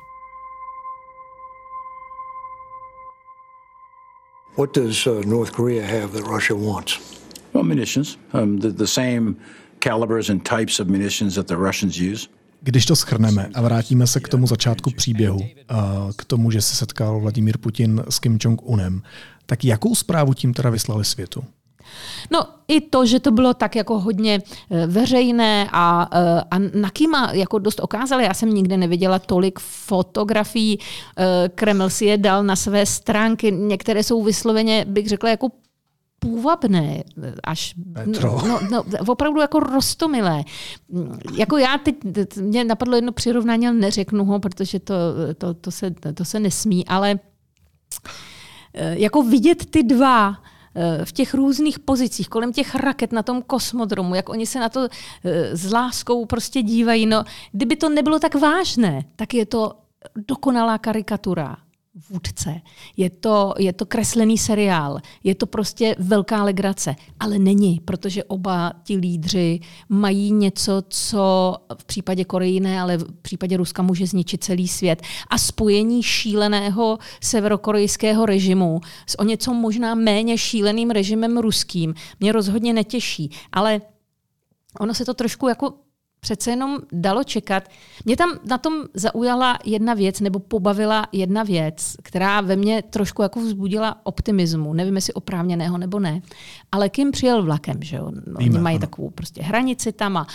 What 4.57 4.75
does 4.75 5.07
uh, 5.07 5.25
North 5.25 5.51
Korea 5.51 5.87
have 5.87 6.07
that 6.07 6.27
Russia 6.27 6.55
wants? 6.55 7.21
Well, 7.53 7.63
munitions, 7.63 8.17
um, 8.33 8.59
the, 8.59 8.69
the 8.69 8.87
same 8.87 9.35
calibers 9.79 10.29
and 10.29 10.49
types 10.49 10.79
of 10.79 10.87
munitions 10.87 11.35
that 11.35 11.47
the 11.47 11.55
Russians 11.55 11.97
use. 11.97 12.29
Když 12.63 12.85
to 12.85 12.95
schrneme 12.95 13.49
a 13.53 13.61
vrátíme 13.61 14.07
se 14.07 14.19
k 14.19 14.27
tomu 14.27 14.47
začátku 14.47 14.91
příběhu, 14.91 15.39
k 16.15 16.25
tomu, 16.25 16.51
že 16.51 16.61
se 16.61 16.75
setkal 16.75 17.19
Vladimír 17.19 17.57
Putin 17.57 18.03
s 18.09 18.19
Kim 18.19 18.37
Jong-unem, 18.37 19.01
tak 19.45 19.65
jakou 19.65 19.95
zprávu 19.95 20.33
tím 20.33 20.53
teda 20.53 20.69
vyslali 20.69 21.05
světu? 21.05 21.43
No 22.31 22.47
i 22.67 22.81
to, 22.81 23.05
že 23.05 23.19
to 23.19 23.31
bylo 23.31 23.53
tak 23.53 23.75
jako 23.75 23.99
hodně 23.99 24.39
e, 24.71 24.87
veřejné 24.87 25.69
a, 25.71 26.09
e, 26.11 26.41
a 26.51 26.59
na 26.79 26.89
Kima 26.89 27.31
jako 27.33 27.59
dost 27.59 27.79
okázali. 27.79 28.23
Já 28.23 28.33
jsem 28.33 28.53
nikdy 28.53 28.77
neviděla 28.77 29.19
tolik 29.19 29.59
fotografií. 29.59 30.79
E, 30.79 31.49
Kreml 31.49 31.89
si 31.89 32.05
je 32.05 32.17
dal 32.17 32.43
na 32.43 32.55
své 32.55 32.85
stránky. 32.85 33.51
Některé 33.51 34.03
jsou 34.03 34.23
vysloveně, 34.23 34.85
bych 34.87 35.07
řekla, 35.07 35.29
jako 35.29 35.49
půvabné, 36.21 37.03
až 37.43 37.73
Petro. 37.93 38.41
no, 38.47 38.59
no, 38.71 38.83
opravdu 39.07 39.41
jako 39.41 39.59
rostomilé. 39.59 40.43
Jako 41.37 41.57
já 41.57 41.77
teď, 41.77 41.95
mě 42.41 42.63
napadlo 42.63 42.95
jedno 42.95 43.11
přirovnání, 43.11 43.67
ale 43.67 43.75
neřeknu 43.75 44.25
ho, 44.25 44.39
protože 44.39 44.79
to, 44.79 44.95
to, 45.37 45.53
to, 45.53 45.71
se, 45.71 45.91
to 46.13 46.25
se 46.25 46.39
nesmí, 46.39 46.87
ale 46.87 47.19
jako 48.97 49.23
vidět 49.23 49.65
ty 49.65 49.83
dva 49.83 50.37
Eh, 50.75 51.05
v 51.05 51.11
těch 51.11 51.33
různých 51.33 51.79
pozicích, 51.79 52.29
kolem 52.29 52.53
těch 52.53 52.75
raket 52.75 53.11
na 53.11 53.23
tom 53.23 53.41
kosmodromu, 53.41 54.15
jak 54.15 54.29
oni 54.29 54.45
se 54.45 54.59
na 54.59 54.69
to 54.69 54.87
eh, 55.23 55.57
s 55.57 55.71
láskou 55.71 56.25
prostě 56.25 56.61
dívají. 56.61 57.05
No, 57.05 57.23
kdyby 57.51 57.75
to 57.75 57.89
nebylo 57.89 58.19
tak 58.19 58.35
vážné, 58.35 59.05
tak 59.15 59.33
je 59.33 59.45
to 59.45 59.71
dokonalá 60.27 60.77
karikatura 60.77 61.57
vůdce. 62.09 62.61
Je 62.97 63.09
to, 63.09 63.53
je 63.57 63.73
to 63.73 63.85
kreslený 63.85 64.37
seriál, 64.37 64.99
je 65.23 65.35
to 65.35 65.45
prostě 65.45 65.95
velká 65.99 66.43
legrace, 66.43 66.95
ale 67.19 67.39
není, 67.39 67.79
protože 67.85 68.23
oba 68.23 68.73
ti 68.83 68.97
lídři 68.97 69.59
mají 69.89 70.31
něco, 70.31 70.83
co 70.89 71.55
v 71.77 71.85
případě 71.85 72.25
Koreji 72.25 72.59
ne, 72.59 72.81
ale 72.81 72.97
v 72.97 73.21
případě 73.21 73.57
Ruska 73.57 73.81
může 73.81 74.07
zničit 74.07 74.43
celý 74.43 74.67
svět. 74.67 75.01
A 75.29 75.37
spojení 75.37 76.03
šíleného 76.03 76.97
severokorejského 77.23 78.25
režimu 78.25 78.81
s 79.07 79.19
o 79.19 79.23
něco 79.23 79.53
možná 79.53 79.95
méně 79.95 80.37
šíleným 80.37 80.89
režimem 80.89 81.37
ruským 81.37 81.93
mě 82.19 82.31
rozhodně 82.31 82.73
netěší, 82.73 83.31
ale 83.51 83.81
ono 84.79 84.93
se 84.93 85.05
to 85.05 85.13
trošku 85.13 85.47
jako 85.47 85.73
přece 86.23 86.49
jenom 86.51 86.79
dalo 86.91 87.23
čekat. 87.23 87.63
Mě 88.05 88.17
tam 88.17 88.29
na 88.45 88.57
tom 88.57 88.73
zaujala 88.93 89.59
jedna 89.65 89.93
věc, 89.93 90.19
nebo 90.19 90.39
pobavila 90.39 91.07
jedna 91.11 91.43
věc, 91.43 91.95
která 92.03 92.41
ve 92.41 92.55
mně 92.55 92.81
trošku 92.81 93.21
jako 93.21 93.39
vzbudila 93.39 93.95
optimismu. 94.03 94.73
Nevím, 94.73 94.95
jestli 94.95 95.13
oprávněného 95.13 95.77
nebo 95.77 95.99
ne. 95.99 96.21
Ale 96.71 96.89
Kim 96.89 97.11
přijel 97.11 97.43
vlakem, 97.43 97.83
že 97.83 97.95
jo? 97.95 98.11
No, 98.27 98.37
oni 98.37 98.49
mají 98.49 98.75
ano. 98.75 98.81
takovou 98.81 99.09
prostě 99.09 99.41
hranici 99.41 99.91
tam 99.91 100.17
a 100.17 100.27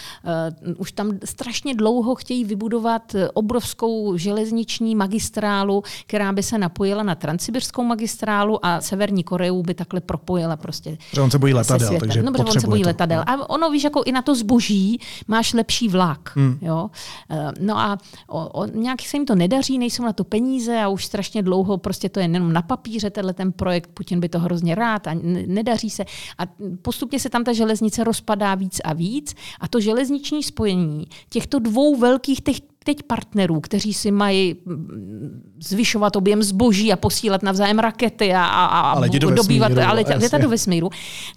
uh, 0.67 0.75
už 0.77 0.93
tam 0.93 1.19
strašně 1.25 1.75
dlouho 1.75 2.15
chtějí 2.15 2.45
vybudovat 2.45 3.15
eh, 3.15 3.29
obrovskou 3.31 4.17
železniční 4.17 4.95
magistrálu, 4.95 5.83
která 6.07 6.33
by 6.33 6.43
se 6.43 6.59
napojila 6.59 7.03
na 7.03 7.15
transsibirskou 7.15 7.83
magistrálu 7.83 8.67
a 8.67 8.81
Severní 8.81 9.25
Koreu 9.25 9.63
by 9.63 9.75
takhle 9.75 10.01
propojila 10.01 10.57
prostě. 10.57 10.99
Že 11.13 11.21
on 11.21 11.31
se 11.31 11.39
bojí 11.39 11.55
letadel, 11.55 11.99
takže 12.01 12.23
no, 12.23 12.33
on 12.39 12.61
se 12.61 12.67
bojí 12.67 12.85
letadel. 12.85 13.25
A 13.27 13.51
ono, 13.51 13.71
víš, 13.71 13.85
jako 13.85 14.03
i 14.07 14.13
na 14.13 14.23
to 14.23 14.35
zboží 14.35 15.01
máš 15.29 15.55
lepší 15.55 15.76
vlak. 15.85 16.33
Hmm. 16.37 16.59
Jo? 16.61 16.91
Uh, 17.31 17.37
no 17.61 17.79
a 17.79 17.99
o, 18.29 18.49
o, 18.49 18.67
nějak 18.67 19.03
se 19.03 19.17
jim 19.17 19.27
to 19.27 19.35
nedaří, 19.35 19.79
nejsou 19.79 20.03
na 20.03 20.13
to 20.13 20.25
peníze 20.25 20.81
a 20.81 20.89
už 20.89 21.05
strašně 21.05 21.43
dlouho 21.43 21.79
prostě 21.79 22.09
to 22.09 22.21
je 22.21 22.25
jenom 22.25 22.53
na 22.53 22.63
papíře, 22.63 23.11
tenhle 23.11 23.33
ten 23.33 23.53
projekt, 23.53 23.91
Putin 23.95 24.21
by 24.21 24.29
to 24.29 24.39
hrozně 24.39 24.75
rád 24.75 25.07
a 25.07 25.11
nedaří 25.47 25.91
se. 25.91 26.05
A 26.39 26.43
postupně 26.83 27.21
se 27.21 27.31
tam 27.31 27.45
ta 27.45 27.53
železnice 27.53 28.05
rozpadá 28.05 28.55
víc 28.55 28.81
a 28.85 28.93
víc 28.93 29.35
a 29.61 29.69
to 29.69 29.81
železniční 29.81 30.43
spojení 30.43 31.07
těchto 31.29 31.59
dvou 31.59 31.97
velkých 31.97 32.41
těch 32.41 32.61
teď 32.87 33.03
partnerů, 33.03 33.61
kteří 33.61 33.95
si 33.95 34.11
mají 34.11 34.57
mm, 34.65 35.57
zvyšovat 35.63 36.17
objem 36.17 36.43
zboží 36.43 36.93
a 36.93 36.97
posílat 36.97 37.43
navzájem 37.43 37.79
rakety 37.79 38.35
a, 38.35 38.45
a, 38.45 38.67
a 38.67 38.81
ale 38.91 39.09
dobývat 39.09 39.73
ale 39.79 40.05
leta 40.17 40.39
do 40.39 40.49
vesmíru, 40.49 40.91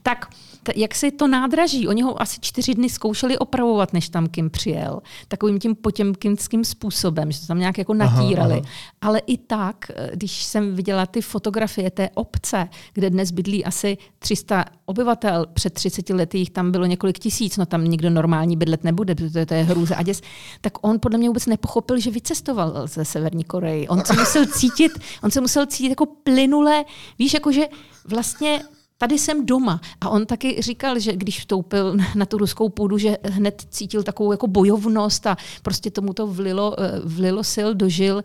tak 0.04 0.26
t- 0.26 0.36
jak 0.76 0.96
si 0.96 1.12
to 1.12 1.28
nádraží, 1.28 1.88
oni 1.88 2.02
ho 2.02 2.22
asi 2.22 2.38
čtyři 2.42 2.76
dny 2.76 2.90
zkoušeli 2.90 3.38
opravovat, 3.38 3.94
než 3.94 4.10
tam 4.10 4.28
Kim 4.28 4.50
přijel, 4.50 5.02
takovým 5.28 5.60
tím 5.60 5.76
potěmkinským 5.76 6.66
způsobem, 6.66 7.32
že 7.32 7.40
to 7.40 7.48
tam 7.48 7.60
nějak 7.60 7.78
jako 7.78 7.94
natírali. 7.94 8.54
Aha, 8.54 8.62
aha. 8.64 8.72
Ale 9.02 9.20
i 9.20 9.38
tak, 9.38 9.92
eh, 9.96 10.10
když 10.14 10.44
jsem 10.44 10.76
viděla 10.76 11.06
ty 11.06 11.22
fotografie 11.22 11.92
té 11.92 12.10
obce, 12.14 12.70
kde 12.94 13.10
dnes 13.10 13.32
bydlí 13.32 13.66
asi 13.66 13.98
300 14.20 14.66
obyvatel, 14.86 15.46
před 15.54 15.74
30 15.74 16.10
lety 16.14 16.38
jich 16.38 16.50
tam 16.50 16.72
bylo 16.72 16.86
několik 16.86 17.20
tisíc, 17.20 17.58
no 17.58 17.66
tam 17.66 17.86
nikdo 17.86 18.10
normální 18.10 18.58
bydlet 18.58 18.84
nebude, 18.84 19.16
protože 19.16 19.46
to 19.46 19.54
je 19.54 19.64
hrůze 19.64 19.96
a 19.96 20.04
děs, 20.04 20.22
tak 20.62 20.74
on 20.82 21.00
podle 21.00 21.18
mě 21.18 21.30
vůbec 21.30 21.46
nepochopil, 21.46 22.00
že 22.00 22.12
vycestoval 22.12 22.88
ze 22.88 23.06
Severní 23.06 23.44
Koreji. 23.44 23.88
On 23.88 24.06
se 24.06 24.14
musel 24.14 24.46
cítit, 24.46 24.92
on 25.24 25.32
se 25.32 25.42
musel 25.42 25.66
cítit 25.66 25.90
jako 25.90 26.06
plynule, 26.06 26.86
víš, 27.20 27.34
jako 27.34 27.52
že 27.52 27.68
vlastně 28.08 28.60
tady 29.00 29.20
jsem 29.20 29.46
doma. 29.46 29.82
A 30.02 30.10
on 30.10 30.26
taky 30.26 30.62
říkal, 30.62 31.00
že 31.00 31.16
když 31.16 31.40
vstoupil 31.40 31.98
na 32.16 32.26
tu 32.26 32.38
ruskou 32.38 32.70
půdu, 32.70 32.98
že 32.98 33.18
hned 33.24 33.66
cítil 33.70 34.04
takovou 34.04 34.32
jako 34.32 34.48
bojovnost 34.48 35.28
a 35.28 35.38
prostě 35.62 35.92
tomu 35.92 36.14
to 36.14 36.28
vlilo, 36.28 36.76
eh, 36.80 37.00
vlilo 37.04 37.44
sil, 37.54 37.70
dožil. 37.74 38.22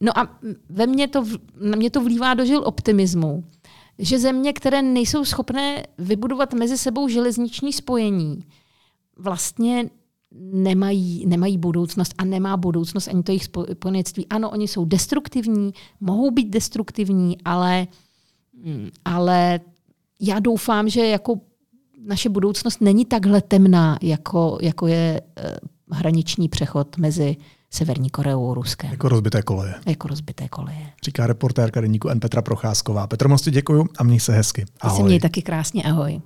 No 0.00 0.18
a 0.18 0.38
ve 0.68 0.86
mně 0.86 1.08
to, 1.08 1.24
na 1.60 1.76
mě 1.76 1.90
to 1.90 2.00
vlívá 2.00 2.34
dožil 2.34 2.62
optimismu, 2.64 3.44
že 3.98 4.18
země, 4.18 4.52
které 4.52 4.82
nejsou 4.82 5.24
schopné 5.24 5.86
vybudovat 5.98 6.54
mezi 6.54 6.78
sebou 6.78 7.08
železniční 7.08 7.72
spojení, 7.72 8.44
vlastně 9.16 9.90
nemají, 10.52 11.26
nemají 11.26 11.58
budoucnost 11.58 12.14
a 12.18 12.24
nemá 12.24 12.56
budoucnost 12.56 13.08
ani 13.08 13.22
to 13.22 13.32
jejich 13.32 13.44
spojenectví. 13.44 14.26
Ano, 14.30 14.50
oni 14.50 14.68
jsou 14.68 14.84
destruktivní, 14.84 15.72
mohou 16.00 16.30
být 16.30 16.48
destruktivní, 16.48 17.36
ale, 17.44 17.86
mm, 18.64 18.90
ale 19.04 19.60
já 20.20 20.38
doufám, 20.38 20.88
že 20.88 21.06
jako 21.06 21.34
naše 22.06 22.28
budoucnost 22.28 22.80
není 22.80 23.04
takhle 23.04 23.40
temná, 23.40 23.98
jako, 24.02 24.58
jako 24.62 24.86
je 24.86 25.20
uh, 25.90 25.98
hraniční 25.98 26.48
přechod 26.48 26.96
mezi 26.98 27.36
Severní 27.70 28.10
Koreou 28.10 28.50
a 28.50 28.54
Ruskem. 28.54 28.90
Jako 28.90 29.08
rozbité 29.08 29.42
koleje. 29.42 29.74
Jako 29.86 30.08
rozbité 30.08 30.48
koleje. 30.48 30.92
Říká 31.04 31.26
reportérka 31.26 31.80
deníku 31.80 32.08
N. 32.08 32.20
Petra 32.20 32.42
Procházková. 32.42 33.06
Petr, 33.06 33.28
moc 33.28 33.48
děkuju 33.48 33.86
a 33.98 34.04
měj 34.04 34.20
se 34.20 34.32
hezky. 34.32 34.64
Ahoj. 34.80 34.96
Ty 34.96 35.02
se 35.02 35.06
měj 35.06 35.20
taky 35.20 35.42
krásně, 35.42 35.82
ahoj. 35.82 36.20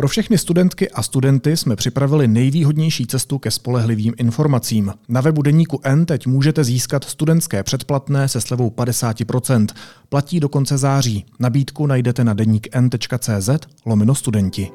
Pro 0.00 0.08
všechny 0.08 0.38
studentky 0.38 0.90
a 0.90 1.02
studenty 1.02 1.56
jsme 1.56 1.76
připravili 1.76 2.28
nejvýhodnější 2.28 3.06
cestu 3.06 3.38
ke 3.38 3.50
spolehlivým 3.50 4.14
informacím. 4.16 4.92
Na 5.08 5.20
webu 5.20 5.42
Deníku 5.42 5.80
N 5.84 6.06
teď 6.06 6.26
můžete 6.26 6.64
získat 6.64 7.04
studentské 7.04 7.62
předplatné 7.62 8.28
se 8.28 8.40
slevou 8.40 8.70
50%. 8.70 9.66
Platí 10.08 10.40
do 10.40 10.48
konce 10.48 10.78
září. 10.78 11.26
Nabídku 11.38 11.86
najdete 11.86 12.24
na 12.24 12.34
deníkn.cz 12.34 13.50
lomeno 13.86 14.14
studenti. 14.14 14.70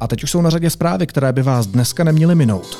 A 0.00 0.06
teď 0.06 0.24
už 0.24 0.30
jsou 0.30 0.42
na 0.42 0.50
řadě 0.50 0.70
zprávy, 0.70 1.06
které 1.06 1.32
by 1.32 1.42
vás 1.42 1.66
dneska 1.66 2.04
neměly 2.04 2.34
minout. 2.34 2.78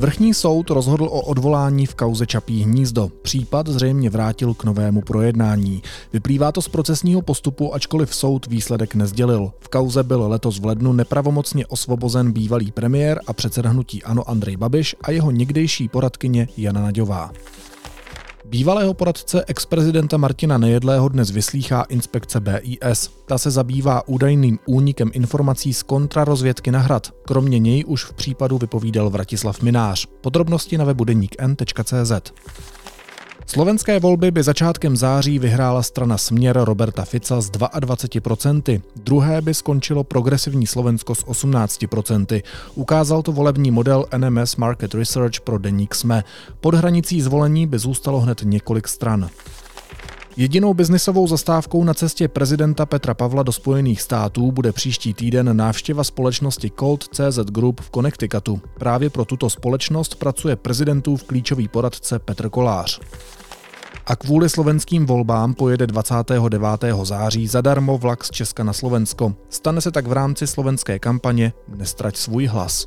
Vrchní 0.00 0.34
soud 0.34 0.70
rozhodl 0.70 1.04
o 1.04 1.20
odvolání 1.20 1.86
v 1.86 1.94
kauze 1.94 2.26
Čapí 2.26 2.62
hnízdo. 2.62 3.08
Případ 3.22 3.68
zřejmě 3.68 4.10
vrátil 4.10 4.54
k 4.54 4.64
novému 4.64 5.00
projednání. 5.00 5.82
Vyplývá 6.12 6.52
to 6.52 6.62
z 6.62 6.68
procesního 6.68 7.22
postupu, 7.22 7.74
ačkoliv 7.74 8.14
soud 8.14 8.46
výsledek 8.46 8.94
nezdělil. 8.94 9.52
V 9.60 9.68
kauze 9.68 10.02
byl 10.02 10.28
letos 10.28 10.58
v 10.58 10.64
lednu 10.64 10.92
nepravomocně 10.92 11.66
osvobozen 11.66 12.32
bývalý 12.32 12.72
premiér 12.72 13.20
a 13.26 13.32
předseda 13.32 13.70
hnutí 13.70 14.02
Ano 14.02 14.30
Andrej 14.30 14.56
Babiš 14.56 14.96
a 15.02 15.10
jeho 15.10 15.30
někdejší 15.30 15.88
poradkyně 15.88 16.48
Jana 16.56 16.82
Naďová. 16.82 17.32
Bývalého 18.50 18.94
poradce 18.94 19.44
ex-prezidenta 19.46 20.16
Martina 20.16 20.58
Nejedlého 20.58 21.08
dnes 21.08 21.30
vyslýchá 21.30 21.82
inspekce 21.82 22.40
BIS. 22.40 23.10
Ta 23.26 23.38
se 23.38 23.50
zabývá 23.50 24.08
údajným 24.08 24.58
únikem 24.66 25.10
informací 25.14 25.74
z 25.74 25.82
kontrarozvědky 25.82 26.70
na 26.70 26.78
hrad. 26.78 27.10
Kromě 27.24 27.58
něj 27.58 27.84
už 27.86 28.04
v 28.04 28.12
případu 28.12 28.58
vypovídal 28.58 29.10
Vratislav 29.10 29.62
Minář. 29.62 30.06
Podrobnosti 30.20 30.78
na 30.78 30.84
webu 30.84 31.04
deníkn.cz. 31.04 32.32
Slovenské 33.50 34.00
volby 34.00 34.30
by 34.30 34.42
začátkem 34.42 34.96
září 34.96 35.38
vyhrála 35.38 35.82
strana 35.82 36.18
Směr 36.18 36.60
Roberta 36.64 37.04
Fica 37.04 37.40
s 37.40 37.50
22%, 37.50 38.82
druhé 38.96 39.42
by 39.42 39.54
skončilo 39.54 40.04
progresivní 40.04 40.66
Slovensko 40.66 41.14
s 41.14 41.24
18%. 41.26 42.42
Ukázal 42.74 43.22
to 43.22 43.32
volební 43.32 43.70
model 43.70 44.06
NMS 44.16 44.56
Market 44.56 44.94
Research 44.94 45.40
pro 45.40 45.58
deník 45.58 45.94
SME. 45.94 46.24
Pod 46.60 46.74
hranicí 46.74 47.20
zvolení 47.20 47.66
by 47.66 47.78
zůstalo 47.78 48.20
hned 48.20 48.40
několik 48.44 48.88
stran. 48.88 49.28
Jedinou 50.36 50.74
biznisovou 50.74 51.26
zastávkou 51.26 51.84
na 51.84 51.94
cestě 51.94 52.28
prezidenta 52.28 52.86
Petra 52.86 53.14
Pavla 53.14 53.42
do 53.42 53.52
Spojených 53.52 54.02
států 54.02 54.52
bude 54.52 54.72
příští 54.72 55.14
týden 55.14 55.56
návštěva 55.56 56.04
společnosti 56.04 56.72
Colt 56.78 57.04
CZ 57.04 57.38
Group 57.38 57.80
v 57.80 57.90
Connecticutu. 57.90 58.60
Právě 58.78 59.10
pro 59.10 59.24
tuto 59.24 59.50
společnost 59.50 60.14
pracuje 60.14 60.56
prezidentův 60.56 61.24
klíčový 61.24 61.68
poradce 61.68 62.18
Petr 62.18 62.48
Kolář 62.48 63.00
a 64.06 64.16
kvůli 64.16 64.48
slovenským 64.48 65.06
volbám 65.06 65.54
pojede 65.54 65.86
29. 65.86 66.64
září 67.02 67.46
zadarmo 67.46 67.98
vlak 67.98 68.24
z 68.24 68.30
Česka 68.30 68.64
na 68.64 68.72
Slovensko. 68.72 69.34
Stane 69.48 69.80
se 69.80 69.90
tak 69.90 70.06
v 70.06 70.12
rámci 70.12 70.46
slovenské 70.46 70.98
kampaně 70.98 71.52
Nestrať 71.68 72.16
svůj 72.16 72.46
hlas. 72.46 72.86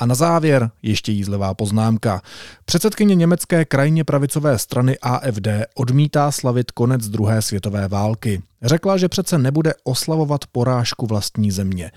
A 0.00 0.06
na 0.06 0.14
závěr 0.14 0.70
ještě 0.82 1.12
jízlivá 1.12 1.54
poznámka. 1.54 2.22
Předsedkyně 2.64 3.14
německé 3.14 3.64
krajně 3.64 4.04
pravicové 4.04 4.58
strany 4.58 4.98
AFD 4.98 5.48
odmítá 5.74 6.30
slavit 6.30 6.70
konec 6.70 7.08
druhé 7.08 7.42
světové 7.42 7.88
války. 7.88 8.42
Řekla, 8.62 8.96
že 8.96 9.08
přece 9.08 9.38
nebude 9.38 9.72
oslavovat 9.84 10.40
porážku 10.52 11.06
vlastní 11.06 11.50
země. 11.50 11.90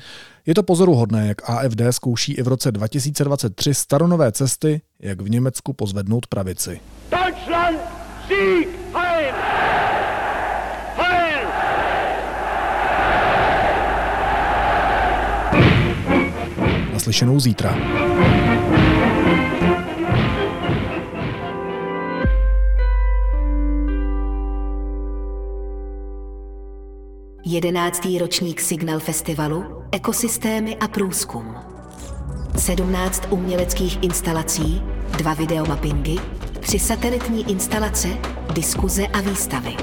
Je 0.46 0.56
to 0.56 0.64
pozoruhodné, 0.64 1.28
jak 1.28 1.50
AFD 1.50 1.82
zkouší 1.92 2.34
i 2.34 2.42
v 2.44 2.48
roce 2.48 2.72
2023 2.72 3.74
staronové 3.74 4.32
cesty, 4.32 4.82
jak 5.00 5.22
v 5.22 5.30
Německu 5.30 5.74
pozvednout 5.74 6.28
pravici. 6.28 6.80
Deutschland, 7.12 7.80
Sieg, 8.28 8.68
Naslyšenou 17.04 17.40
zítra. 17.40 17.78
Jedenáctý 27.46 28.18
ročník 28.20 28.62
Signal 28.62 29.00
Festivalu, 29.00 29.84
ekosystémy 29.92 30.78
a 30.78 30.88
průzkum. 30.88 31.56
17 32.58 33.24
uměleckých 33.30 34.04
instalací, 34.04 34.82
dva 35.18 35.34
videomappingy, 35.34 36.16
tři 36.60 36.80
satelitní 36.80 37.52
instalace, 37.52 38.08
diskuze 38.54 39.08
a 39.08 39.22
výstavy. 39.22 39.76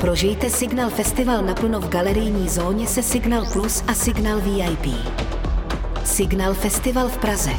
Prožijte 0.00 0.50
Signal 0.50 0.90
Festival 0.90 1.42
naplno 1.42 1.80
v 1.80 1.88
galerijní 1.88 2.48
zóně 2.48 2.86
se 2.86 3.02
Signal 3.02 3.46
Plus 3.52 3.84
a 3.86 3.94
Signal 3.94 4.40
VIP. 4.40 4.86
Signal 6.12 6.54
Festival 6.54 7.08
v 7.08 7.18
Praze. 7.18 7.50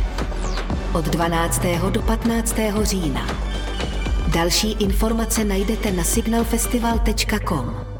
Od 0.93 1.05
12. 1.05 1.61
do 1.89 2.01
15. 2.01 2.55
října. 2.81 3.27
Další 4.33 4.71
informace 4.71 5.43
najdete 5.43 5.91
na 5.91 6.03
signalfestival.com. 6.03 7.92